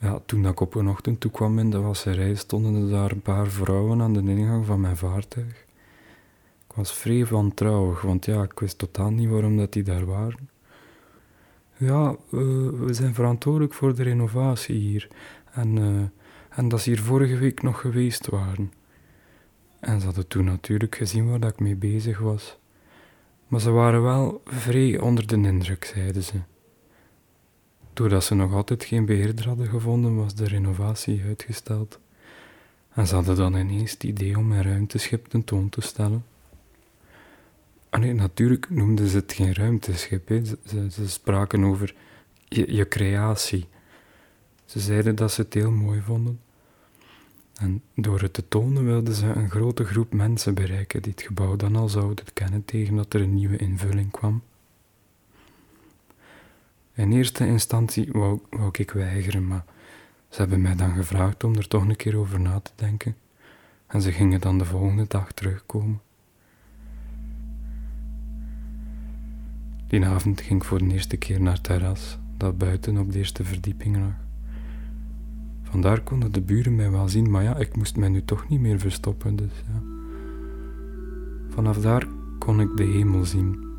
Ja, 0.00 0.20
toen 0.26 0.46
ik 0.46 0.60
op 0.60 0.74
een 0.74 0.88
ochtend 0.88 1.20
toekwam 1.20 1.58
in 1.58 1.70
de 1.70 1.80
wasserij, 1.80 2.34
stonden 2.34 2.74
er 2.74 2.90
daar 2.90 3.10
een 3.10 3.22
paar 3.22 3.46
vrouwen 3.46 4.02
aan 4.02 4.12
de 4.12 4.20
ingang 4.20 4.66
van 4.66 4.80
mijn 4.80 4.96
vaartuig. 4.96 5.64
Ik 6.68 6.74
was 6.74 6.94
vrij 6.94 7.26
wantrouwig, 7.26 8.00
want 8.00 8.24
ja, 8.24 8.42
ik 8.42 8.58
wist 8.58 8.78
totaal 8.78 9.10
niet 9.10 9.28
waarom 9.28 9.56
dat 9.56 9.72
die 9.72 9.82
daar 9.82 10.04
waren. 10.04 10.48
Ja, 11.76 12.16
we 12.30 12.88
zijn 12.90 13.14
verantwoordelijk 13.14 13.74
voor 13.74 13.94
de 13.94 14.02
renovatie 14.02 14.76
hier. 14.76 15.08
En, 15.52 15.76
uh, 15.76 16.02
en 16.48 16.68
dat 16.68 16.80
ze 16.80 16.90
hier 16.90 17.02
vorige 17.02 17.36
week 17.36 17.62
nog 17.62 17.80
geweest 17.80 18.26
waren. 18.26 18.72
En 19.80 20.00
ze 20.00 20.06
hadden 20.06 20.28
toen 20.28 20.44
natuurlijk 20.44 20.94
gezien 20.94 21.28
waar 21.28 21.40
dat 21.40 21.52
ik 21.52 21.60
mee 21.60 21.76
bezig 21.76 22.18
was. 22.18 22.58
Maar 23.48 23.60
ze 23.60 23.70
waren 23.70 24.02
wel 24.02 24.42
vrij 24.44 24.98
onder 24.98 25.26
de 25.26 25.36
indruk, 25.36 25.84
zeiden 25.84 26.22
ze. 26.22 26.40
Doordat 28.00 28.24
ze 28.24 28.34
nog 28.34 28.52
altijd 28.52 28.84
geen 28.84 29.04
beheerder 29.04 29.46
hadden 29.46 29.66
gevonden, 29.66 30.16
was 30.16 30.34
de 30.34 30.48
renovatie 30.48 31.22
uitgesteld. 31.22 31.98
En 32.92 33.06
ze 33.06 33.14
hadden 33.14 33.36
dan 33.36 33.54
ineens 33.56 33.90
het 33.90 34.04
idee 34.04 34.38
om 34.38 34.48
mijn 34.48 34.62
ruimteschip 34.62 35.26
tentoon 35.26 35.68
te 35.68 35.80
stellen. 35.80 36.24
Natuurlijk 37.90 38.70
noemden 38.70 39.08
ze 39.08 39.16
het 39.16 39.32
geen 39.32 39.54
ruimteschip. 39.54 40.28
Ze, 40.90 41.08
spraken 41.08 41.64
over 41.64 41.94
je, 42.48 42.74
je 42.74 42.88
creatie. 42.88 43.66
Ze 44.64 44.80
zeiden 44.80 45.14
dat 45.14 45.32
ze 45.32 45.40
het 45.40 45.54
heel 45.54 45.70
mooi 45.70 46.00
vonden. 46.00 46.40
En 47.54 47.82
door 47.94 48.20
het 48.20 48.32
te 48.32 48.48
tonen 48.48 48.84
wilden 48.84 49.14
ze 49.14 49.26
een 49.26 49.50
grote 49.50 49.84
groep 49.84 50.12
mensen 50.12 50.54
bereiken 50.54 51.02
die 51.02 51.12
het 51.12 51.22
gebouw 51.22 51.56
dan 51.56 51.76
al 51.76 51.88
zouden 51.88 52.24
kennen 52.32 52.64
tegen 52.64 52.96
dat 52.96 53.14
er 53.14 53.20
een 53.20 53.34
nieuwe 53.34 53.56
invulling 53.56 54.10
kwam. 54.10 54.42
In 57.00 57.12
eerste 57.12 57.46
instantie 57.46 58.08
wou, 58.12 58.40
wou 58.50 58.70
ik 58.72 58.90
weigeren, 58.90 59.46
maar 59.46 59.64
ze 60.28 60.40
hebben 60.40 60.60
mij 60.60 60.74
dan 60.74 60.94
gevraagd 60.94 61.44
om 61.44 61.54
er 61.54 61.68
toch 61.68 61.88
een 61.88 61.96
keer 61.96 62.16
over 62.16 62.40
na 62.40 62.60
te 62.60 62.70
denken. 62.74 63.16
En 63.86 64.02
ze 64.02 64.12
gingen 64.12 64.40
dan 64.40 64.58
de 64.58 64.64
volgende 64.64 65.04
dag 65.08 65.32
terugkomen. 65.32 66.00
Die 69.86 70.04
avond 70.04 70.40
ging 70.40 70.60
ik 70.60 70.66
voor 70.66 70.78
de 70.78 70.92
eerste 70.92 71.16
keer 71.16 71.40
naar 71.40 71.52
het 71.52 71.62
terras, 71.62 72.18
dat 72.36 72.58
buiten 72.58 72.98
op 72.98 73.12
de 73.12 73.18
eerste 73.18 73.44
verdieping 73.44 73.96
lag. 73.96 74.14
Vandaar 75.62 76.00
konden 76.00 76.32
de 76.32 76.40
buren 76.40 76.76
mij 76.76 76.90
wel 76.90 77.08
zien, 77.08 77.30
maar 77.30 77.42
ja, 77.42 77.56
ik 77.56 77.76
moest 77.76 77.96
mij 77.96 78.08
nu 78.08 78.24
toch 78.24 78.48
niet 78.48 78.60
meer 78.60 78.78
verstoppen, 78.78 79.36
dus 79.36 79.52
ja. 79.66 79.82
Vanaf 81.48 81.78
daar 81.78 82.06
kon 82.38 82.60
ik 82.60 82.76
de 82.76 82.84
hemel 82.84 83.24
zien. 83.24 83.69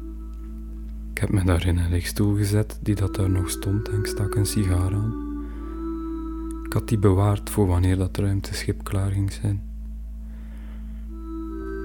Ik 1.22 1.28
heb 1.28 1.36
me 1.36 1.46
daar 1.46 1.66
in 1.66 1.78
een 1.78 1.90
lichtstoel 1.90 2.36
gezet 2.36 2.80
die 2.82 2.96
dat 2.96 3.16
daar 3.16 3.30
nog 3.30 3.50
stond 3.50 3.90
en 3.90 4.00
ik 4.00 4.06
stak 4.06 4.36
een 4.36 4.46
sigaar 4.46 4.94
aan. 4.94 5.14
Ik 6.66 6.74
had 6.74 6.88
die 6.88 6.98
bewaard 6.98 7.50
voor 7.50 7.68
wanneer 7.68 7.98
dat 7.98 8.18
ruimteschip 8.18 8.84
klaar 8.84 9.12
ging 9.12 9.32
zijn. 9.32 9.62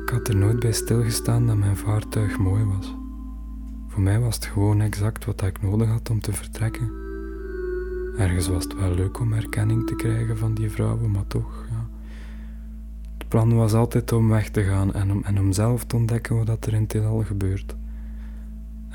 Ik 0.02 0.08
had 0.08 0.28
er 0.28 0.36
nooit 0.36 0.60
bij 0.60 0.72
stilgestaan 0.72 1.46
dat 1.46 1.56
mijn 1.56 1.76
vaartuig 1.76 2.38
mooi 2.38 2.64
was. 2.64 2.94
Voor 3.88 4.02
mij 4.02 4.20
was 4.20 4.34
het 4.34 4.44
gewoon 4.44 4.80
exact 4.80 5.24
wat 5.24 5.42
ik 5.42 5.62
nodig 5.62 5.88
had 5.88 6.10
om 6.10 6.20
te 6.20 6.32
vertrekken. 6.32 6.90
Ergens 8.18 8.48
was 8.48 8.64
het 8.64 8.74
wel 8.74 8.94
leuk 8.94 9.20
om 9.20 9.32
erkenning 9.32 9.86
te 9.86 9.96
krijgen 9.96 10.38
van 10.38 10.54
die 10.54 10.70
vrouwen, 10.70 11.10
maar 11.10 11.26
toch, 11.26 11.66
ja. 11.70 11.88
Het 13.18 13.28
plan 13.28 13.54
was 13.54 13.72
altijd 13.72 14.12
om 14.12 14.28
weg 14.28 14.50
te 14.50 14.62
gaan 14.62 14.94
en 14.94 15.12
om, 15.12 15.22
en 15.24 15.38
om 15.38 15.52
zelf 15.52 15.84
te 15.84 15.96
ontdekken 15.96 16.44
wat 16.44 16.66
er 16.66 16.72
in 16.72 16.82
het 16.82 17.04
al 17.04 17.24
gebeurt. 17.24 17.76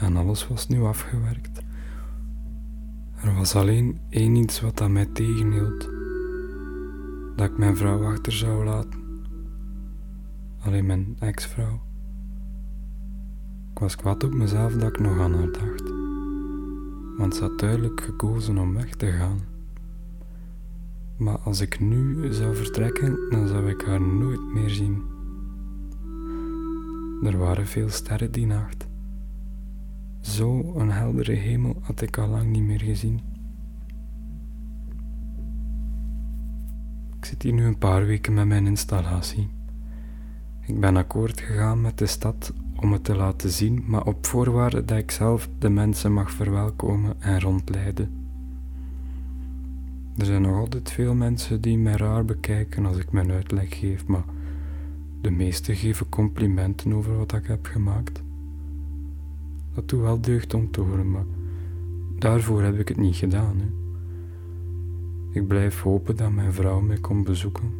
En 0.02 0.16
alles 0.18 0.48
was 0.48 0.68
nu 0.68 0.84
afgewerkt. 0.84 1.62
Er 3.16 3.34
was 3.36 3.56
alleen 3.56 4.00
één 4.10 4.36
iets 4.36 4.62
wat 4.62 4.82
aan 4.82 4.92
mij 4.92 5.06
tegenhield: 5.06 5.90
dat 7.36 7.50
ik 7.50 7.58
mijn 7.58 7.78
vrouw 7.78 8.06
achter 8.06 8.34
zou 8.34 8.66
laten. 8.66 9.00
Alleen 10.60 10.86
mijn 10.86 11.16
ex-vrouw. 11.20 11.82
Ik 13.72 13.80
was 13.80 13.96
kwaad 13.96 14.24
op 14.24 14.34
mezelf 14.34 14.74
dat 14.74 14.90
ik 14.90 15.00
nog 15.00 15.20
aan 15.20 15.34
haar 15.34 15.52
dacht, 15.52 15.90
want 17.18 17.36
ze 17.36 17.42
had 17.42 17.60
duidelijk 17.60 18.02
gekozen 18.02 18.58
om 18.58 18.74
weg 18.74 18.96
te 18.96 19.12
gaan. 19.12 19.40
Maar 21.18 21.38
als 21.38 21.62
ik 21.62 21.80
nu 21.80 22.34
zou 22.34 22.56
vertrekken, 22.56 23.20
dan 23.30 23.48
zou 23.48 23.70
ik 23.70 23.82
haar 23.82 24.02
nooit 24.02 24.54
meer 24.54 24.70
zien. 24.70 25.04
Er 27.24 27.38
waren 27.38 27.68
veel 27.68 27.90
sterren 27.90 28.32
die 28.32 28.46
nacht. 28.46 28.90
Zo 30.21 30.73
een 30.75 30.91
heldere 30.91 31.34
hemel 31.34 31.75
had 31.81 32.01
ik 32.01 32.17
al 32.17 32.27
lang 32.27 32.49
niet 32.49 32.63
meer 32.63 32.81
gezien. 32.81 33.19
Ik 37.17 37.25
zit 37.25 37.41
hier 37.41 37.53
nu 37.53 37.65
een 37.65 37.77
paar 37.77 38.05
weken 38.05 38.34
met 38.34 38.47
mijn 38.47 38.67
installatie. 38.67 39.49
Ik 40.65 40.79
ben 40.79 40.97
akkoord 40.97 41.41
gegaan 41.41 41.81
met 41.81 41.97
de 41.97 42.05
stad 42.05 42.53
om 42.79 42.91
het 42.91 43.03
te 43.03 43.15
laten 43.15 43.49
zien, 43.49 43.84
maar 43.88 44.05
op 44.05 44.25
voorwaarde 44.25 44.86
dat 44.86 44.97
ik 44.97 45.12
zelf 45.12 45.49
de 45.60 45.69
mensen 45.69 46.13
mag 46.13 46.31
verwelkomen 46.31 47.21
en 47.21 47.39
rondleiden. 47.41 48.10
Er 50.17 50.25
zijn 50.25 50.41
nog 50.41 50.57
altijd 50.57 50.91
veel 50.91 51.13
mensen 51.13 51.62
die 51.62 51.77
mij 51.77 51.95
raar 51.95 52.25
bekijken 52.25 52.86
als 52.86 52.97
ik 52.97 53.12
mijn 53.12 53.31
uitleg 53.31 53.79
geef, 53.79 54.07
maar 54.07 54.25
de 55.21 55.31
meesten 55.31 55.75
geven 55.75 56.10
complimenten 56.10 56.93
over 56.93 57.17
wat 57.17 57.34
ik 57.34 57.45
heb 57.45 57.65
gemaakt 57.65 58.21
dat 59.73 59.89
doet 59.89 60.01
wel 60.01 60.21
deugd 60.21 60.53
om 60.53 60.71
te 60.71 60.81
horen, 60.81 61.12
maar 61.12 61.25
daarvoor 62.17 62.62
heb 62.62 62.79
ik 62.79 62.88
het 62.88 62.97
niet 62.97 63.15
gedaan. 63.15 63.57
Hè. 63.57 63.65
Ik 65.39 65.47
blijf 65.47 65.81
hopen 65.81 66.15
dat 66.15 66.31
mijn 66.31 66.53
vrouw 66.53 66.79
mij 66.79 66.97
komt 66.97 67.23
bezoeken, 67.23 67.73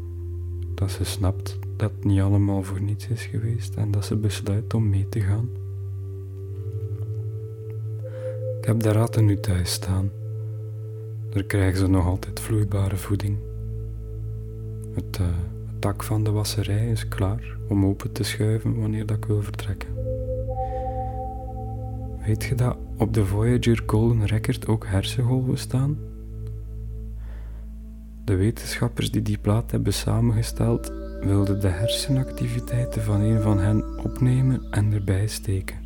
dat 0.73 0.91
ze 0.91 1.04
snapt 1.04 1.60
dat 1.75 1.91
het 1.91 2.04
niet 2.04 2.21
allemaal 2.21 2.63
voor 2.63 2.82
niets 2.82 3.08
is 3.08 3.25
geweest 3.25 3.75
en 3.75 3.91
dat 3.91 4.06
ze 4.06 4.15
besluit 4.15 4.73
om 4.73 4.89
mee 4.89 5.10
te 5.10 5.19
gaan. 5.21 5.49
Ik 8.60 8.67
heb 8.67 8.80
de 8.80 8.91
ratten 8.91 9.25
nu 9.25 9.39
thuis 9.39 9.71
staan. 9.71 10.10
Daar 11.30 11.43
krijgen 11.43 11.77
ze 11.77 11.88
nog 11.88 12.06
altijd 12.06 12.39
vloeibare 12.39 12.97
voeding. 12.97 13.38
Het, 14.93 15.17
uh, 15.21 15.27
het 15.67 15.82
dak 15.82 16.04
van 16.04 16.23
de 16.23 16.32
wasserij 16.32 16.88
is 16.89 17.08
klaar 17.08 17.58
om 17.67 17.86
open 17.86 18.12
te 18.12 18.23
schuiven 18.23 18.80
wanneer 18.80 19.06
dat 19.06 19.17
ik 19.17 19.25
wil 19.25 19.41
vertrekken. 19.41 19.89
Weet 22.26 22.44
je 22.44 22.56
dat 22.56 22.78
op 22.98 23.14
de 23.14 23.26
Voyager 23.26 23.84
Golden 23.86 24.26
Record 24.26 24.68
ook 24.68 24.86
hersengolven 24.86 25.58
staan? 25.58 25.98
De 28.24 28.36
wetenschappers 28.36 29.12
die 29.12 29.22
die 29.22 29.38
plaat 29.38 29.72
hebben 29.72 29.94
samengesteld, 29.94 30.94
wilden 31.22 31.60
de 31.60 31.68
hersenactiviteiten 31.68 33.02
van 33.02 33.22
een 33.22 33.42
van 33.42 33.60
hen 33.60 34.00
opnemen 34.04 34.72
en 34.72 34.94
erbij 34.94 35.28
steken. 35.28 35.78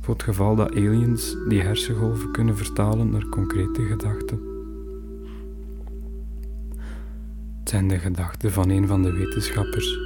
Voor 0.00 0.14
het 0.14 0.22
geval 0.22 0.56
dat 0.56 0.70
aliens 0.70 1.36
die 1.48 1.60
hersengolven 1.60 2.32
kunnen 2.32 2.56
vertalen 2.56 3.10
naar 3.10 3.28
concrete 3.28 3.82
gedachten. 3.82 4.40
Het 7.58 7.68
zijn 7.68 7.88
de 7.88 7.98
gedachten 7.98 8.52
van 8.52 8.70
een 8.70 8.86
van 8.86 9.02
de 9.02 9.12
wetenschappers. 9.12 9.98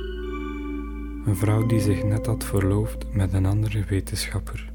Een 1.27 1.37
vrouw 1.37 1.67
die 1.67 1.81
zich 1.81 2.05
net 2.05 2.27
had 2.27 2.45
verloofd 2.45 3.15
met 3.15 3.33
een 3.33 3.47
andere 3.47 3.85
wetenschapper. 3.85 4.75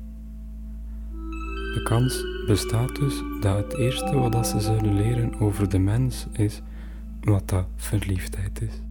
De 1.74 1.84
kans 1.84 2.26
bestaat 2.48 2.96
dus 2.96 3.22
dat 3.42 3.58
het 3.58 3.78
eerste 3.78 4.20
wat 4.20 4.48
ze 4.48 4.60
zullen 4.60 4.96
leren 4.96 5.40
over 5.40 5.70
de 5.70 5.80
mens 5.80 6.28
is 6.32 6.62
wat 7.22 7.50
dat 7.50 7.66
verliefdheid 7.76 8.62
is. 8.62 8.91